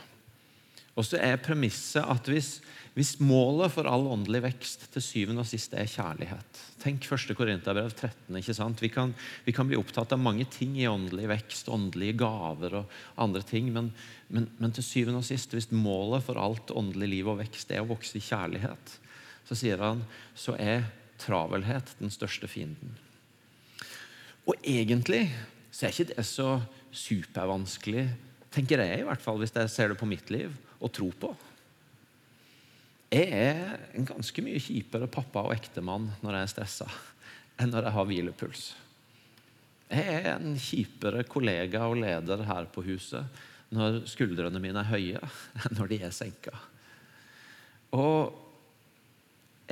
[0.93, 2.59] Og så er premisset at hvis,
[2.93, 7.33] hvis, målet for all åndelig vekst til syvende og sist er kjærlighet Tenk 1.
[7.39, 8.37] Korinterbrev 13.
[8.37, 8.83] ikke sant?
[8.83, 9.15] Vi kan,
[9.47, 13.71] vi kan, bli opptatt av mange ting i åndelig vekst, åndelige gaver og andre ting,
[13.73, 13.89] men,
[14.29, 17.85] men, men til syvende og sist, hvis målet for alt åndelig liv og vekst er
[17.85, 18.99] å vokse i kjærlighet,
[19.49, 20.03] så sier han
[20.39, 20.87] så er
[21.23, 22.97] travelhet den største fienden.
[24.49, 25.29] Og egentlig
[25.73, 26.49] så er ikke det så
[26.93, 28.07] supervanskelig,
[28.53, 30.53] tenker jeg i hvert fall, hvis jeg ser det på mitt liv,
[30.83, 31.31] å tro på.
[33.13, 36.89] Jeg er en ganske mye kjipere pappa og ektemann når jeg er stressa,
[37.61, 38.63] enn når jeg har hvilepuls.
[39.93, 45.21] Jeg er en kjipere kollega og leder her på huset når skuldrene mine er høye,
[45.63, 46.57] enn når de er senka.
[47.97, 48.42] Og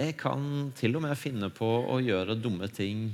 [0.00, 3.10] jeg kan til og med finne på å gjøre dumme ting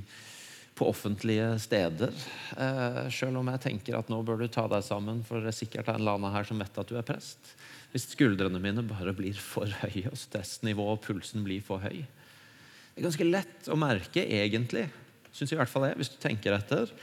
[0.77, 2.13] på offentlige steder.
[2.57, 5.57] Eh, selv om jeg tenker at nå bør du ta deg sammen, for det er
[5.57, 7.53] sikkert en annen her som vet at du er prest.
[7.91, 12.03] Hvis skuldrene mine bare blir for høye, og stressnivået og pulsen blir for høy.
[12.03, 14.87] Det er ganske lett å merke, egentlig,
[15.33, 16.93] syns i hvert fall jeg, hvis du tenker etter,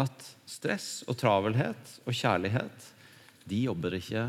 [0.00, 2.90] at stress og travelhet og kjærlighet
[3.50, 4.28] de jobber ikke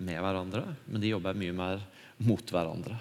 [0.00, 1.82] med hverandre, men de jobber mye mer
[2.24, 2.96] mot hverandre.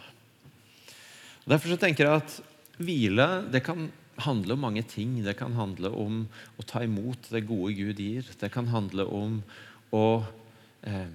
[1.49, 2.35] Derfor så tenker jeg at
[2.77, 3.87] hvile det kan
[4.21, 5.17] handle om mange ting.
[5.25, 6.21] Det kan handle om
[6.59, 8.27] å ta imot det gode Gud gir.
[8.39, 9.39] Det kan handle om
[9.95, 10.21] å
[10.85, 11.09] eh,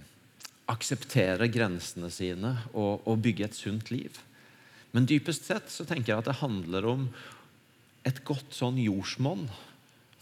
[0.71, 4.19] akseptere grensene sine og, og, bygge et sunt liv.
[4.95, 7.07] Men dypest sett så tenker jeg at det handler om
[8.09, 9.47] et godt sånn jordsmonn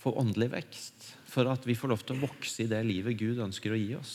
[0.02, 1.08] for åndelig vekst.
[1.32, 3.94] For at vi får lov til å vokse i det livet Gud ønsker å gi
[3.96, 4.14] oss.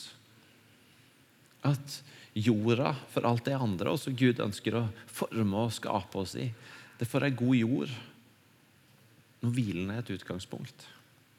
[1.65, 2.01] At
[2.37, 6.49] jorda for alt det andre også Gud ønsker å forme og skape oss i.
[6.97, 7.95] Det får ei god jord
[9.41, 10.87] når hvilen er et utgangspunkt.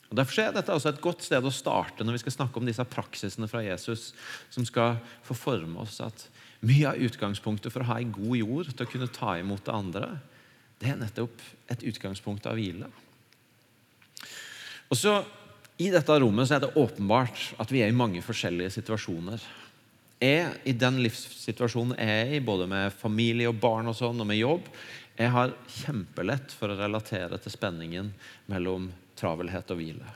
[0.08, 2.68] Og Derfor er dette også et godt sted å starte når vi skal snakke om
[2.68, 4.12] disse praksisene fra Jesus
[4.54, 6.00] som skal få forme oss.
[6.00, 6.28] at
[6.64, 9.74] Mye av utgangspunktet for å ha ei god jord til å kunne ta imot det
[9.74, 10.08] andre,
[10.78, 12.88] det er nettopp et utgangspunkt av hvile.
[14.88, 15.20] Og så
[15.78, 19.44] I dette rommet så er det åpenbart at vi er i mange forskjellige situasjoner
[20.20, 24.28] er i den livssituasjonen jeg er i, både med familie og barn og sånn, og
[24.28, 24.66] med jobb,
[25.18, 28.12] jeg har kjempelett for å relatere til spenningen
[28.50, 30.12] mellom travelhet og hvile.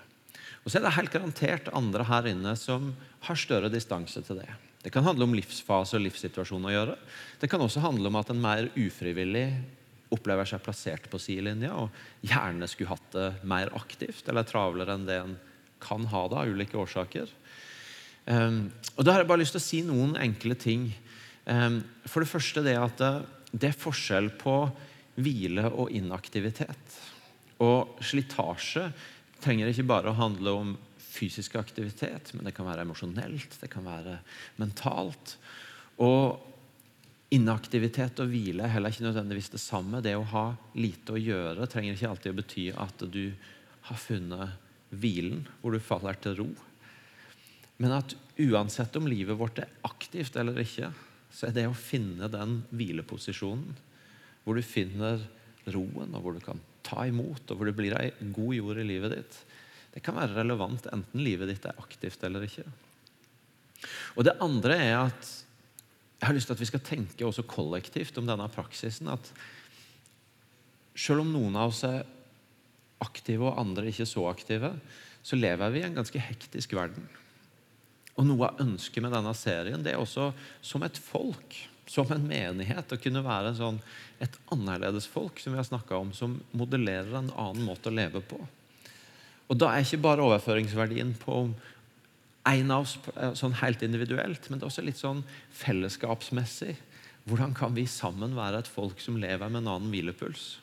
[0.62, 2.92] Og så er det helt garantert andre her inne som
[3.26, 4.50] har større distanse til det.
[4.82, 6.96] Det kan handle om livsfase og livssituasjon å gjøre.
[7.38, 9.46] Det kan også handle om at en mer ufrivillig
[10.12, 11.94] opplever seg plassert på sidelinja og
[12.26, 15.36] gjerne skulle hatt det mer aktivt eller travlere enn det en
[15.82, 17.30] kan ha det av ulike årsaker.
[18.26, 20.90] Um, og Da har jeg bare lyst til å si noen enkle ting.
[21.46, 23.12] Um, for det første det at det,
[23.52, 24.56] det er forskjell på
[25.22, 27.00] hvile og inaktivitet.
[27.62, 28.86] Og slitasje
[29.42, 30.72] trenger ikke bare å handle om
[31.12, 34.16] fysisk aktivitet, men det kan være emosjonelt, det kan være
[34.62, 35.36] mentalt.
[36.00, 36.40] Og
[37.32, 40.00] inaktivitet og hvile er heller ikke nødvendigvis det samme.
[40.04, 40.46] Det å ha
[40.78, 43.24] lite å gjøre trenger ikke alltid å bety at du
[43.88, 44.58] har funnet
[44.92, 46.48] hvilen, hvor du faller til ro.
[47.80, 50.90] Men at uansett om livet vårt er aktivt eller ikke,
[51.32, 53.72] så er det å finne den hvileposisjonen,
[54.44, 55.22] hvor du finner
[55.72, 58.86] roen, og hvor du kan ta imot, og hvor det blir ei god jord i
[58.86, 59.38] livet ditt,
[59.92, 62.64] det kan være relevant enten livet ditt er aktivt eller ikke.
[64.16, 65.30] Og Det andre er at
[66.22, 69.08] jeg har lyst til at vi skal tenke også kollektivt om denne praksisen.
[69.10, 69.26] At
[70.94, 72.04] selv om noen av oss er
[73.02, 74.70] aktive og andre ikke så aktive,
[75.26, 77.08] så lever vi i en ganske hektisk verden.
[78.16, 80.30] Og Noe av ønsket med denne serien det er også
[80.64, 81.56] som et folk,
[81.88, 83.80] som en menighet, å kunne være sånn,
[84.22, 88.38] et annerledes folk som vi har om, som modellerer en annen måte å leve på.
[89.48, 91.42] Og Da er ikke bare overføringsverdien på
[92.48, 95.22] en av oss eh, sånn helt individuelt, men det er også litt sånn
[95.58, 96.74] fellesskapsmessig.
[97.28, 100.56] Hvordan kan vi sammen være et folk som lever med en annen hvilepuls?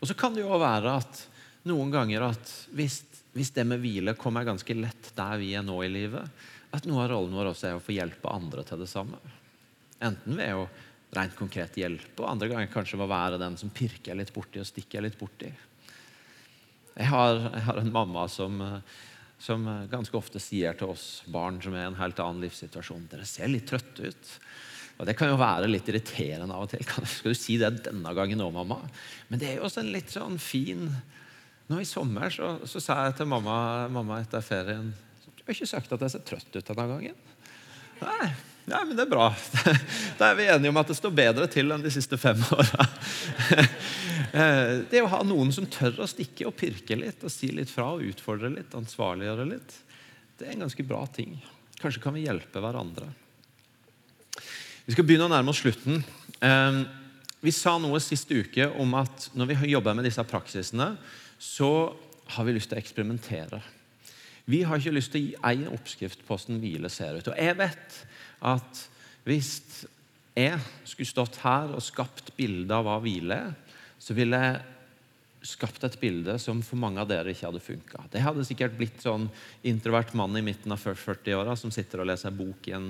[0.00, 1.24] Og Så kan det jo være at
[1.68, 3.02] noen ganger at hvis,
[3.34, 6.44] hvis det med hvile kommer ganske lett der vi er nå i livet,
[6.74, 9.18] at noe av rollen vår også er å få hjelpe andre til det samme.
[10.02, 10.66] Enten ved å
[11.14, 14.62] rent konkret hjelpe, og andre ganger kanskje ved å være den som pirker litt borti
[14.62, 15.50] og stikker litt borti.
[16.94, 18.60] Jeg har, jeg har en mamma som,
[19.42, 23.26] som, ganske ofte sier til oss barn som er i en helt annen livssituasjon Dere
[23.26, 24.32] ser litt trøtte ut.
[24.94, 26.84] Og Det kan jo være litt irriterende av og til.
[26.86, 28.78] Skal du si det denne gangen òg, mamma?
[29.26, 30.86] Men det er jo også en litt sånn fin
[31.66, 34.90] Nå i sommer så, så sa jeg til mamma, mamma etter ferien
[35.24, 37.16] Du har ikke sagt at jeg ser trøtt ut denne gangen.
[38.04, 38.28] Nei,
[38.68, 39.30] nei, men det er bra.
[40.18, 42.88] Da er vi enige om at det står bedre til enn de siste fem åra.
[44.34, 47.70] Eh, det å ha noen som tør å stikke og pirke litt og si litt
[47.70, 49.76] fra og utfordre litt, ansvarliggjøre litt,
[50.40, 51.36] det er en ganske bra ting.
[51.78, 53.06] Kanskje kan vi hjelpe hverandre.
[54.88, 56.02] Vi skal begynne å nærme oss slutten.
[56.42, 56.80] Eh,
[57.46, 60.96] vi sa noe sist uke om at når vi jobber med disse praksisene,
[61.38, 61.70] så
[62.34, 63.60] har vi lyst til å eksperimentere.
[64.44, 67.30] Vi har ikke lyst til å gi én oppskrift på hvordan hvile ser ut.
[67.32, 67.98] Og jeg vet
[68.44, 68.84] at
[69.24, 69.52] hvis
[70.36, 73.52] jeg skulle stått her og skapt bilde av hva hvile er,
[74.02, 74.62] så ville jeg
[75.44, 78.06] skapt et bilde som for mange av dere ikke hadde funka.
[78.12, 79.28] Det hadde sikkert blitt sånn
[79.68, 82.88] introvert mann i midten av 40-åra som sitter og leser bok i en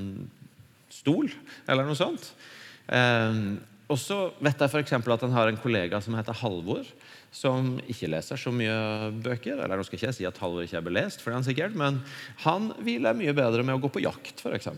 [0.95, 1.31] stol,
[1.67, 2.31] eller noe sånt.
[2.87, 3.41] Eh,
[3.91, 4.95] og så vet jeg f.eks.
[4.97, 6.87] at han har en kollega som heter Halvor,
[7.35, 9.59] som ikke leser så mye bøker.
[9.59, 11.49] Eller nå skal ikke jeg si at Halvor ikke er belest, for det er han
[11.49, 12.01] sikkert, men
[12.45, 14.71] han hviler mye bedre med å gå på jakt, f.eks.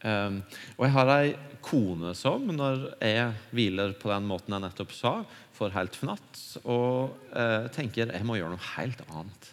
[0.00, 0.40] Um,
[0.78, 1.32] og jeg har ei
[1.64, 5.14] kone som, når jeg hviler på den måten jeg nettopp sa,
[5.56, 9.50] får helt fnatt og uh, tenker jeg må gjøre noe helt annet.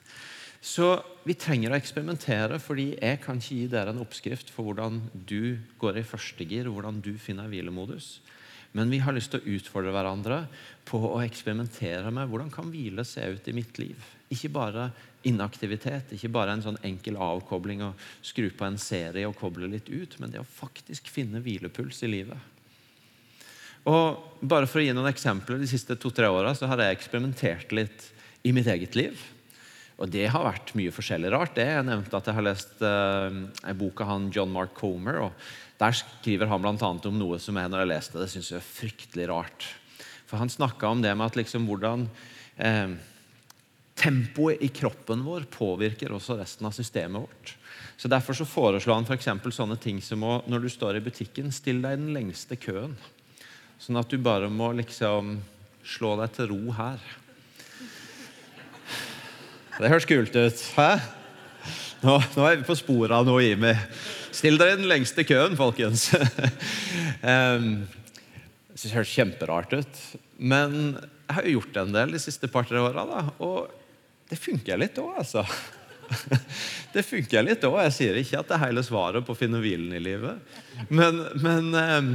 [0.64, 0.96] Så
[1.28, 5.60] vi trenger å eksperimentere, fordi jeg kan ikke gi dere en oppskrift for hvordan du
[5.80, 8.18] går i førstegir, og hvordan du finner hvilemodus.
[8.78, 10.44] Men vi har lyst til å utfordre hverandre
[10.88, 14.04] på å eksperimentere med hvordan kan hvile se ut i mitt liv.
[14.34, 14.92] Ikke bare
[15.28, 19.90] inaktivitet, ikke bare en sånn enkel avkobling og skru på en serie og koble litt
[19.90, 22.54] ut, men det å faktisk finne hvilepuls i livet.
[23.88, 28.12] Og bare for å gi noen eksempler, De siste to-tre åra har jeg eksperimentert litt
[28.44, 29.18] i mitt eget liv.
[29.98, 31.56] Og det har vært mye forskjellig rart.
[31.56, 33.32] Det Jeg nevnte at jeg har lest uh,
[33.66, 35.24] av han John Mark Comer.
[35.26, 35.32] og
[35.78, 36.90] Der skriver han bl.a.
[36.90, 39.68] om noe som jeg når jeg leste det, syns er fryktelig rart.
[40.28, 42.08] For Han snakka om det med at liksom hvordan
[42.58, 42.98] eh,
[43.98, 47.54] tempoet i kroppen vår påvirker også resten av systemet vårt.
[47.98, 49.08] Så Derfor så foreslår han
[49.42, 52.58] for sånne ting som å, når du står i butikken, still deg i den lengste
[52.60, 52.98] køen.
[53.82, 55.40] Sånn at du bare må liksom
[55.86, 57.02] slå deg til ro her.
[59.78, 60.62] Det høres kult ut.
[60.78, 60.92] Hæ?
[62.02, 63.74] Nå, nå er vi på sporet av noe, Jimmy.
[64.38, 66.12] Still dere i den lengste køen, folkens.
[67.26, 67.88] um,
[68.78, 70.02] det høres kjemperart ut.
[70.38, 73.06] Men jeg har jo gjort det en del de siste par-tre åra,
[73.42, 73.72] og
[74.30, 75.46] det funker litt òg, altså.
[76.94, 77.82] Det funker litt òg.
[77.88, 80.56] Jeg sier ikke at det er hele svaret på å finne hvilen i livet.
[80.88, 82.14] Men, men um,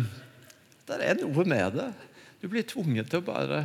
[0.89, 1.91] det er noe med det.
[2.41, 3.65] Du blir tvunget til å bare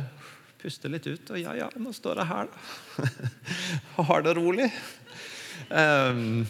[0.60, 1.32] puste litt ut.
[1.32, 3.08] Og ja, ja, nå står jeg her, da.
[3.96, 4.68] Og har det rolig.
[5.70, 6.42] Um,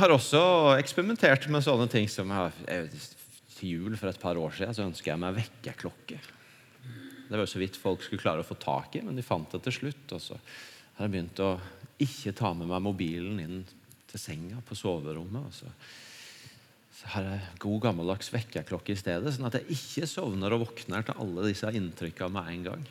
[0.00, 0.40] har også
[0.78, 2.88] eksperimentert med sånne ting som jeg,
[3.54, 6.18] til jul for et par år siden så ønska jeg meg vekkerklokke.
[7.24, 9.48] Det var jo så vidt folk skulle klare å få tak i, men de fant
[9.54, 10.16] det til slutt.
[10.16, 10.38] Og så
[10.98, 11.54] har jeg begynt å
[12.04, 13.62] ikke ta med meg mobilen inn
[14.10, 15.46] til senga på soverommet.
[15.48, 15.70] og så
[16.94, 21.02] så har jeg god gammeldags vekkerklokke i stedet, sånn at jeg ikke sovner og våkner
[21.02, 22.84] til alle disse inntrykkene med en gang.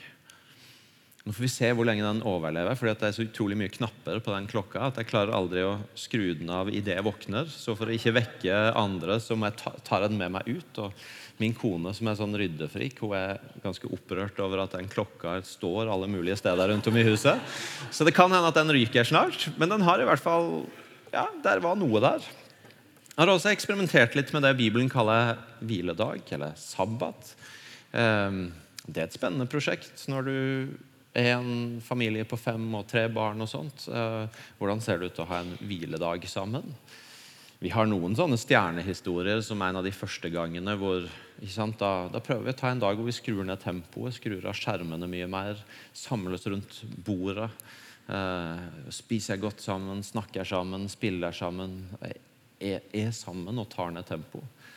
[1.24, 4.18] Nå får vi se hvor lenge den overlever, fordi det er så utrolig mye knapper
[4.20, 7.48] på den klokka at jeg klarer aldri å skru den av idet jeg våkner.
[7.48, 10.82] Så for å ikke vekke andre, så må jeg ta, ta den med meg ut.
[10.84, 15.38] Og min kone, som er sånn ryddefrik, hun er ganske opprørt over at den klokka
[15.48, 17.56] står alle mulige steder rundt om i huset.
[17.88, 20.66] Så det kan hende at den ryker snart, men den har i hvert fall
[21.14, 22.24] Ja, der var noe der.
[23.14, 27.36] Jeg har også eksperimentert litt med det Bibelen kaller hviledag, eller sabbat.
[27.94, 28.50] Ehm,
[28.88, 30.40] det er et spennende prosjekt når du
[31.14, 33.86] en familie på fem og tre barn og sånt.
[33.88, 36.74] Eh, hvordan ser det ut å ha en hviledag sammen?
[37.64, 42.50] Vi har noen sånne stjernehistorier som en av de første gangene hvor da, da, prøver
[42.50, 45.62] vi å ta en dag hvor vi skrur ned tempoet, skrur av skjermene mye mer,
[45.96, 47.48] samles rundt bordet.
[48.12, 51.86] Eh, spiser godt sammen, snakker sammen, spiller sammen.
[52.60, 54.68] Er, er sammen og tar ned tempoet.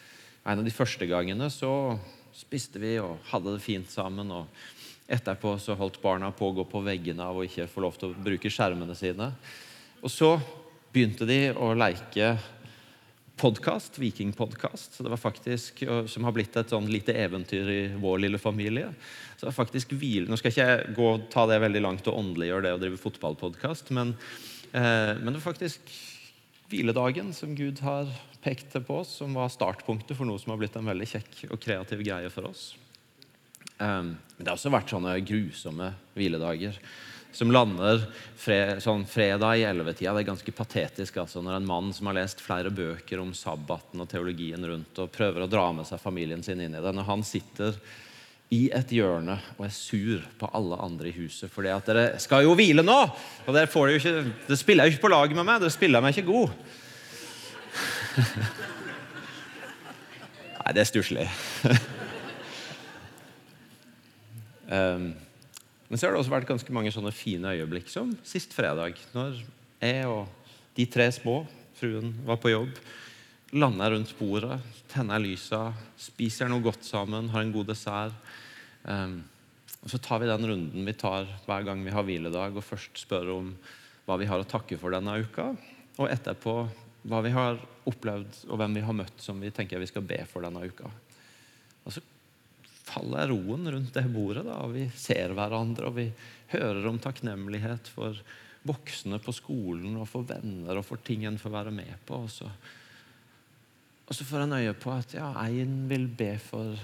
[0.47, 1.97] En av de første gangene så
[2.37, 4.31] spiste vi og hadde det fint sammen.
[4.31, 4.47] og
[5.07, 8.11] Etterpå så holdt barna på å gå på veggene av å ikke få lov til
[8.11, 9.31] å bruke skjermene sine.
[10.03, 10.35] Og så
[10.93, 12.35] begynte de å leke
[13.37, 18.89] podkast, vikingpodkast, som har blitt et sånn lite eventyr i vår lille familie.
[19.37, 20.31] Så det var faktisk hvile.
[20.31, 23.93] Nå skal ikke jeg gå ta det veldig langt og åndeliggjøre det å drive fotballpodkast,
[23.97, 24.15] men,
[24.73, 25.93] eh, men, det var faktisk
[26.73, 28.09] hviledagen som Gud har
[28.43, 31.61] pekt på oss, som var startpunktet for noe som har blitt en veldig kjekk og
[31.61, 32.73] kreativ greie for oss.
[33.79, 36.79] Um, men det har også vært sånne grusomme hviledager
[37.37, 38.01] som lander
[38.37, 40.15] fre, sånn fredag i ellevetida.
[40.17, 44.01] Det er ganske patetisk altså, når en mann som har lest flere bøker om sabbaten
[44.01, 47.05] og teologien rundt, og prøver å dra med seg familien sin inn i det, når
[47.11, 47.77] han sitter
[48.55, 52.45] i et hjørne og er sur på alle andre i huset fordi at dere skal
[52.47, 53.01] jo hvile nå!
[53.45, 54.15] Og dere, får jo ikke,
[54.47, 55.61] dere spiller jo ikke på lag med meg.
[55.61, 56.51] Dere spiller meg ikke god.
[60.63, 61.27] Nei, det er stusslig.
[64.67, 65.13] Um,
[65.87, 68.99] men så har det også vært ganske mange sånne fine øyeblikk, som sist fredag.
[69.15, 69.39] Når
[69.83, 70.27] jeg og
[70.77, 71.45] de tre små,
[71.79, 72.81] fruen var på jobb,
[73.55, 74.59] lander rundt bordet,
[74.91, 75.69] tenner lysa,
[76.01, 78.35] spiser noe godt sammen, har en god dessert.
[78.83, 79.21] Um,
[79.83, 82.99] og Så tar vi den runden vi tar hver gang vi har hviledag, og først
[83.07, 83.55] spør om
[84.07, 85.53] hva vi har å takke for denne uka,
[85.97, 86.59] og etterpå
[87.07, 90.19] hva vi har opplevd, og hvem vi har møtt som vi tenker vi skal be
[90.27, 90.91] for denne uka.
[92.87, 94.47] Faller roen rundt det bordet.
[94.47, 96.11] Da, og Vi ser hverandre, og vi
[96.55, 98.19] hører om takknemlighet for
[98.67, 102.19] voksne på skolen og for venner og for ting en får være med på.
[102.27, 102.49] Og så,
[104.07, 106.75] og så får en øye på at ja, en vil be for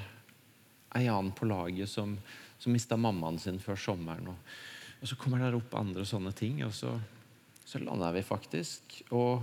[0.93, 2.17] en annen på laget som,
[2.59, 4.29] som mista mammaen sin før sommeren.
[4.35, 4.53] Og,
[5.01, 6.95] og, så kommer det opp andre sånne ting, og så,
[7.65, 9.43] så lander vi faktisk og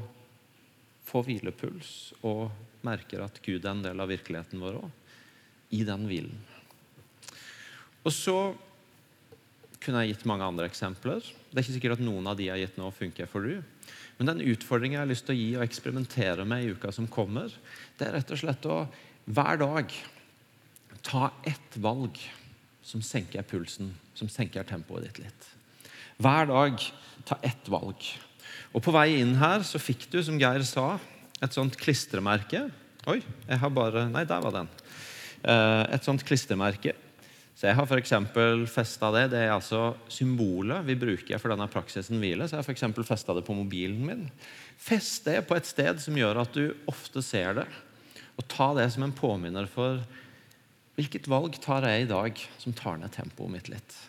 [1.10, 1.94] får hvilepuls
[2.30, 2.50] og
[2.86, 4.90] merker at Gud er en del av virkeligheten vår òg,
[5.76, 6.36] i den hvilen.
[8.06, 8.38] Og så
[9.80, 11.24] kunne jeg gitt mange andre eksempler.
[11.24, 13.60] Det er ikke sikkert at noen av de jeg har gitt nå, funker for du.
[14.20, 17.08] Men den utfordringen jeg har lyst til å gi og eksperimentere med i uka som
[17.12, 17.54] kommer,
[18.00, 18.82] det er rett og slett å
[19.30, 19.94] hver dag
[21.06, 22.18] ta ett valg
[22.84, 25.48] som senker pulsen, som senker tempoet ditt litt.
[26.20, 26.82] Hver dag
[27.30, 28.04] ta ett valg.
[28.74, 30.98] Og På vei inn her så fikk du, som Geir sa,
[31.40, 32.66] et sånt klistremerke.
[33.08, 34.68] Oi, jeg har bare Nei, der var den.
[35.44, 36.96] Eh, et sånt klistremerke
[37.60, 39.26] så Jeg har for festa det.
[39.34, 42.48] Det er altså symbolet vi bruker for denne praksisen hvile.
[42.48, 44.22] Så jeg har for festa det på mobilen min.
[44.80, 47.68] Fest det på et sted som gjør at du ofte ser det.
[48.40, 50.00] Og ta det som en påminner for
[50.96, 54.00] hvilket valg tar jeg i dag som tar ned tempoet mitt litt.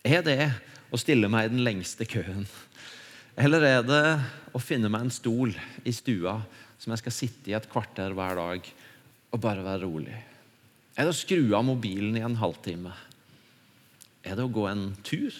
[0.00, 0.40] Er det
[0.88, 2.48] å stille meg i den lengste køen?
[3.36, 4.04] Eller er det
[4.56, 5.52] å finne meg en stol
[5.84, 6.38] i stua
[6.80, 8.76] som jeg skal sitte i et kvarter hver dag
[9.28, 10.22] og bare være rolig?
[10.92, 12.92] Er det å skru av mobilen i en halvtime?
[14.22, 15.32] Er det å gå en tur?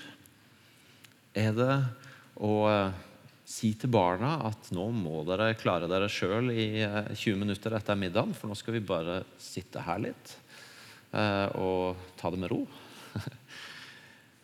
[1.36, 1.74] Er det
[2.40, 2.94] å uh,
[3.44, 7.76] si til barna at nå må dere klare dere sjøl i uh, eh, 20 minutter
[7.76, 10.34] etter middagen, for nå skal vi bare sitte her litt
[11.12, 12.64] uh, og ta det med ro?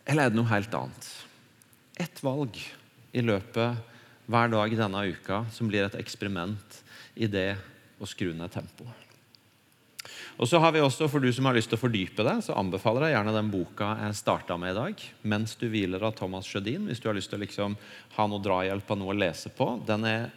[0.09, 1.11] Eller er det noe helt annet?
[1.97, 2.61] Ett valg
[3.17, 3.97] i løpet
[4.29, 6.81] hver dag denne uka som blir et eksperiment
[7.17, 7.55] i det
[7.97, 9.08] å skru ned tempoet.
[10.39, 12.55] Og så har vi også, For du som har lyst til å fordype deg, så
[12.55, 16.45] anbefaler jeg gjerne den boka jeg starta med i dag, 'Mens du hviler' av Thomas
[16.47, 16.87] Sjødin.
[16.87, 17.75] Hvis du har lyst til å liksom
[18.15, 19.83] ha noe drahjelp av noe å lese på.
[19.85, 20.31] Den er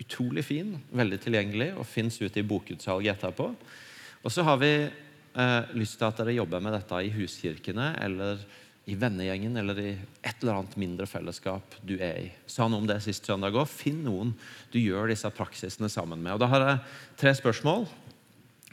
[0.00, 3.54] utrolig fin, veldig tilgjengelig og fins ute i bokutsalget etterpå.
[4.24, 4.88] Og så har vi
[5.36, 8.38] eh, lyst til at dere jobber med dette i huskirkene eller
[8.86, 12.32] i vennegjengen eller i et eller annet mindre fellesskap du er i.
[12.46, 13.68] Sa noe om det sist søndag òg.
[13.68, 14.32] Finn noen
[14.72, 16.34] du gjør disse praksisene sammen med.
[16.34, 16.78] Og Da har jeg
[17.18, 17.88] tre spørsmål.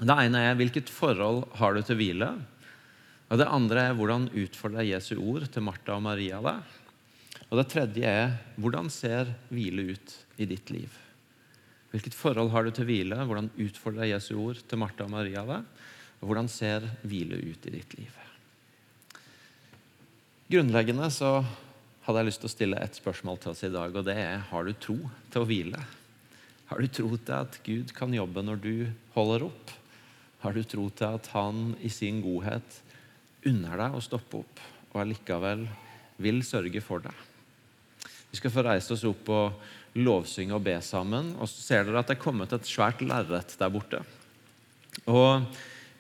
[0.02, 2.32] Det ene er hvilket forhold har du til hvile?
[3.30, 6.64] Og Det andre er hvordan utfordrer Jesu ord til Martha og Maria deg?
[7.52, 10.90] Og Det tredje er hvordan ser hvile ut i ditt liv?
[11.94, 13.22] Hvilket forhold har du til hvile?
[13.22, 15.68] Hvordan utfordrer Jesu ord til Martha og Maria deg?
[16.22, 18.18] Og hvordan ser hvile ut i ditt liv?
[20.50, 21.44] Grunnleggende så
[22.04, 24.42] hadde jeg lyst til å stille et spørsmål til oss i dag, og det er
[24.50, 24.98] har du tro
[25.32, 25.80] til å hvile?
[26.70, 28.76] Har du tro til at Gud kan jobbe når du
[29.14, 29.74] holder opp?
[30.44, 32.82] Har du tro til at Han i sin godhet
[33.48, 35.64] unner deg å stoppe opp, og allikevel
[36.24, 37.16] vil sørge for deg?
[38.34, 41.36] Vi skal få reise oss opp og lovsynge og be sammen.
[41.38, 44.02] Og så ser dere at det er kommet et svært lerret der borte.
[45.08, 45.46] Og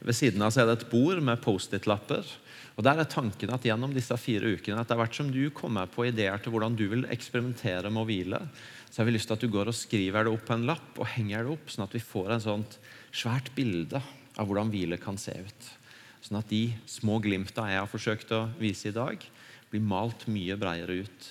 [0.03, 2.27] Ved siden av så er det et bord med Post-It-lapper.
[2.75, 6.09] Og Der er tanken at gjennom disse fire ukene etter hvert som du kommer på
[6.09, 8.41] ideer til hvordan du vil eksperimentere med å hvile,
[8.89, 10.99] så har vi lyst til at du går og skriver det opp på en lapp
[10.99, 12.75] og henger det opp, sånn at vi får en sånt
[13.15, 14.01] svært bilde
[14.39, 15.69] av hvordan hvile kan se ut.
[16.23, 19.23] Sånn at de små glimta jeg har forsøkt å vise i dag,
[19.71, 21.29] blir malt mye bredere ut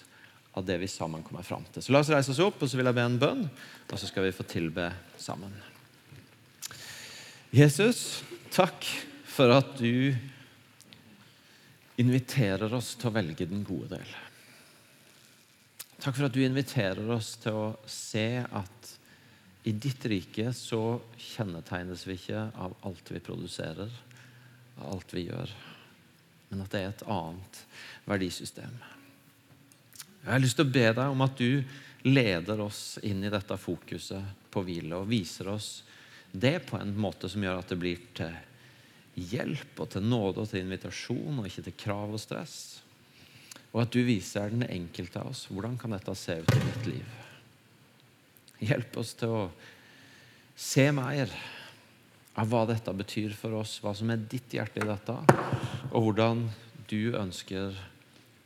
[0.58, 1.82] av det vi sammen kommer fram til.
[1.84, 3.46] Så La oss reise oss opp, og så vil jeg be en bønn,
[3.88, 4.90] og så skal vi få tilbe
[5.20, 5.54] sammen.
[7.52, 8.22] Jesus,
[8.52, 8.84] takk
[9.28, 10.12] for at du
[12.00, 14.12] inviterer oss til å velge den gode del.
[16.02, 18.92] Takk for at du inviterer oss til å se at
[19.62, 23.92] i ditt rike så kjennetegnes vi ikke av alt vi produserer,
[24.80, 25.52] av alt vi gjør,
[26.50, 27.62] men at det er et annet
[28.08, 28.74] verdisystem.
[30.22, 31.62] Jeg har lyst til å be deg om at du
[32.06, 35.70] leder oss inn i dette fokuset på hvile, og viser oss
[36.32, 38.34] det på en måte som gjør at det blir til
[39.14, 42.56] hjelp og til nåde og til invitasjon, og ikke til krav og stress.
[43.72, 46.88] Og at du viser den enkelte av oss hvordan kan dette se ut i mitt
[46.96, 47.21] liv.
[48.62, 49.42] Hjelp oss til å
[50.54, 51.32] se mer
[52.38, 55.16] av hva dette betyr for oss, hva som er ditt hjerte i dette,
[55.92, 56.46] og hvordan
[56.88, 57.76] du ønsker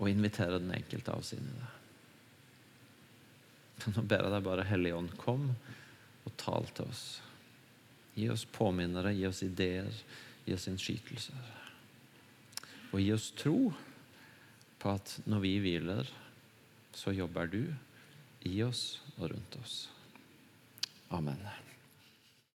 [0.00, 1.72] å invitere den enkelte av oss inn i det.
[3.94, 5.50] Nå ber jeg deg bare, Hellige Ånd, kom
[6.26, 7.04] og tal til oss.
[8.16, 9.92] Gi oss påminnere, gi oss ideer,
[10.46, 11.52] gi oss innskytelser.
[12.92, 13.58] Og gi oss tro
[14.80, 16.08] på at når vi hviler,
[16.96, 17.62] så jobber du
[18.48, 19.76] i oss og rundt oss.
[21.10, 21.38] Amen.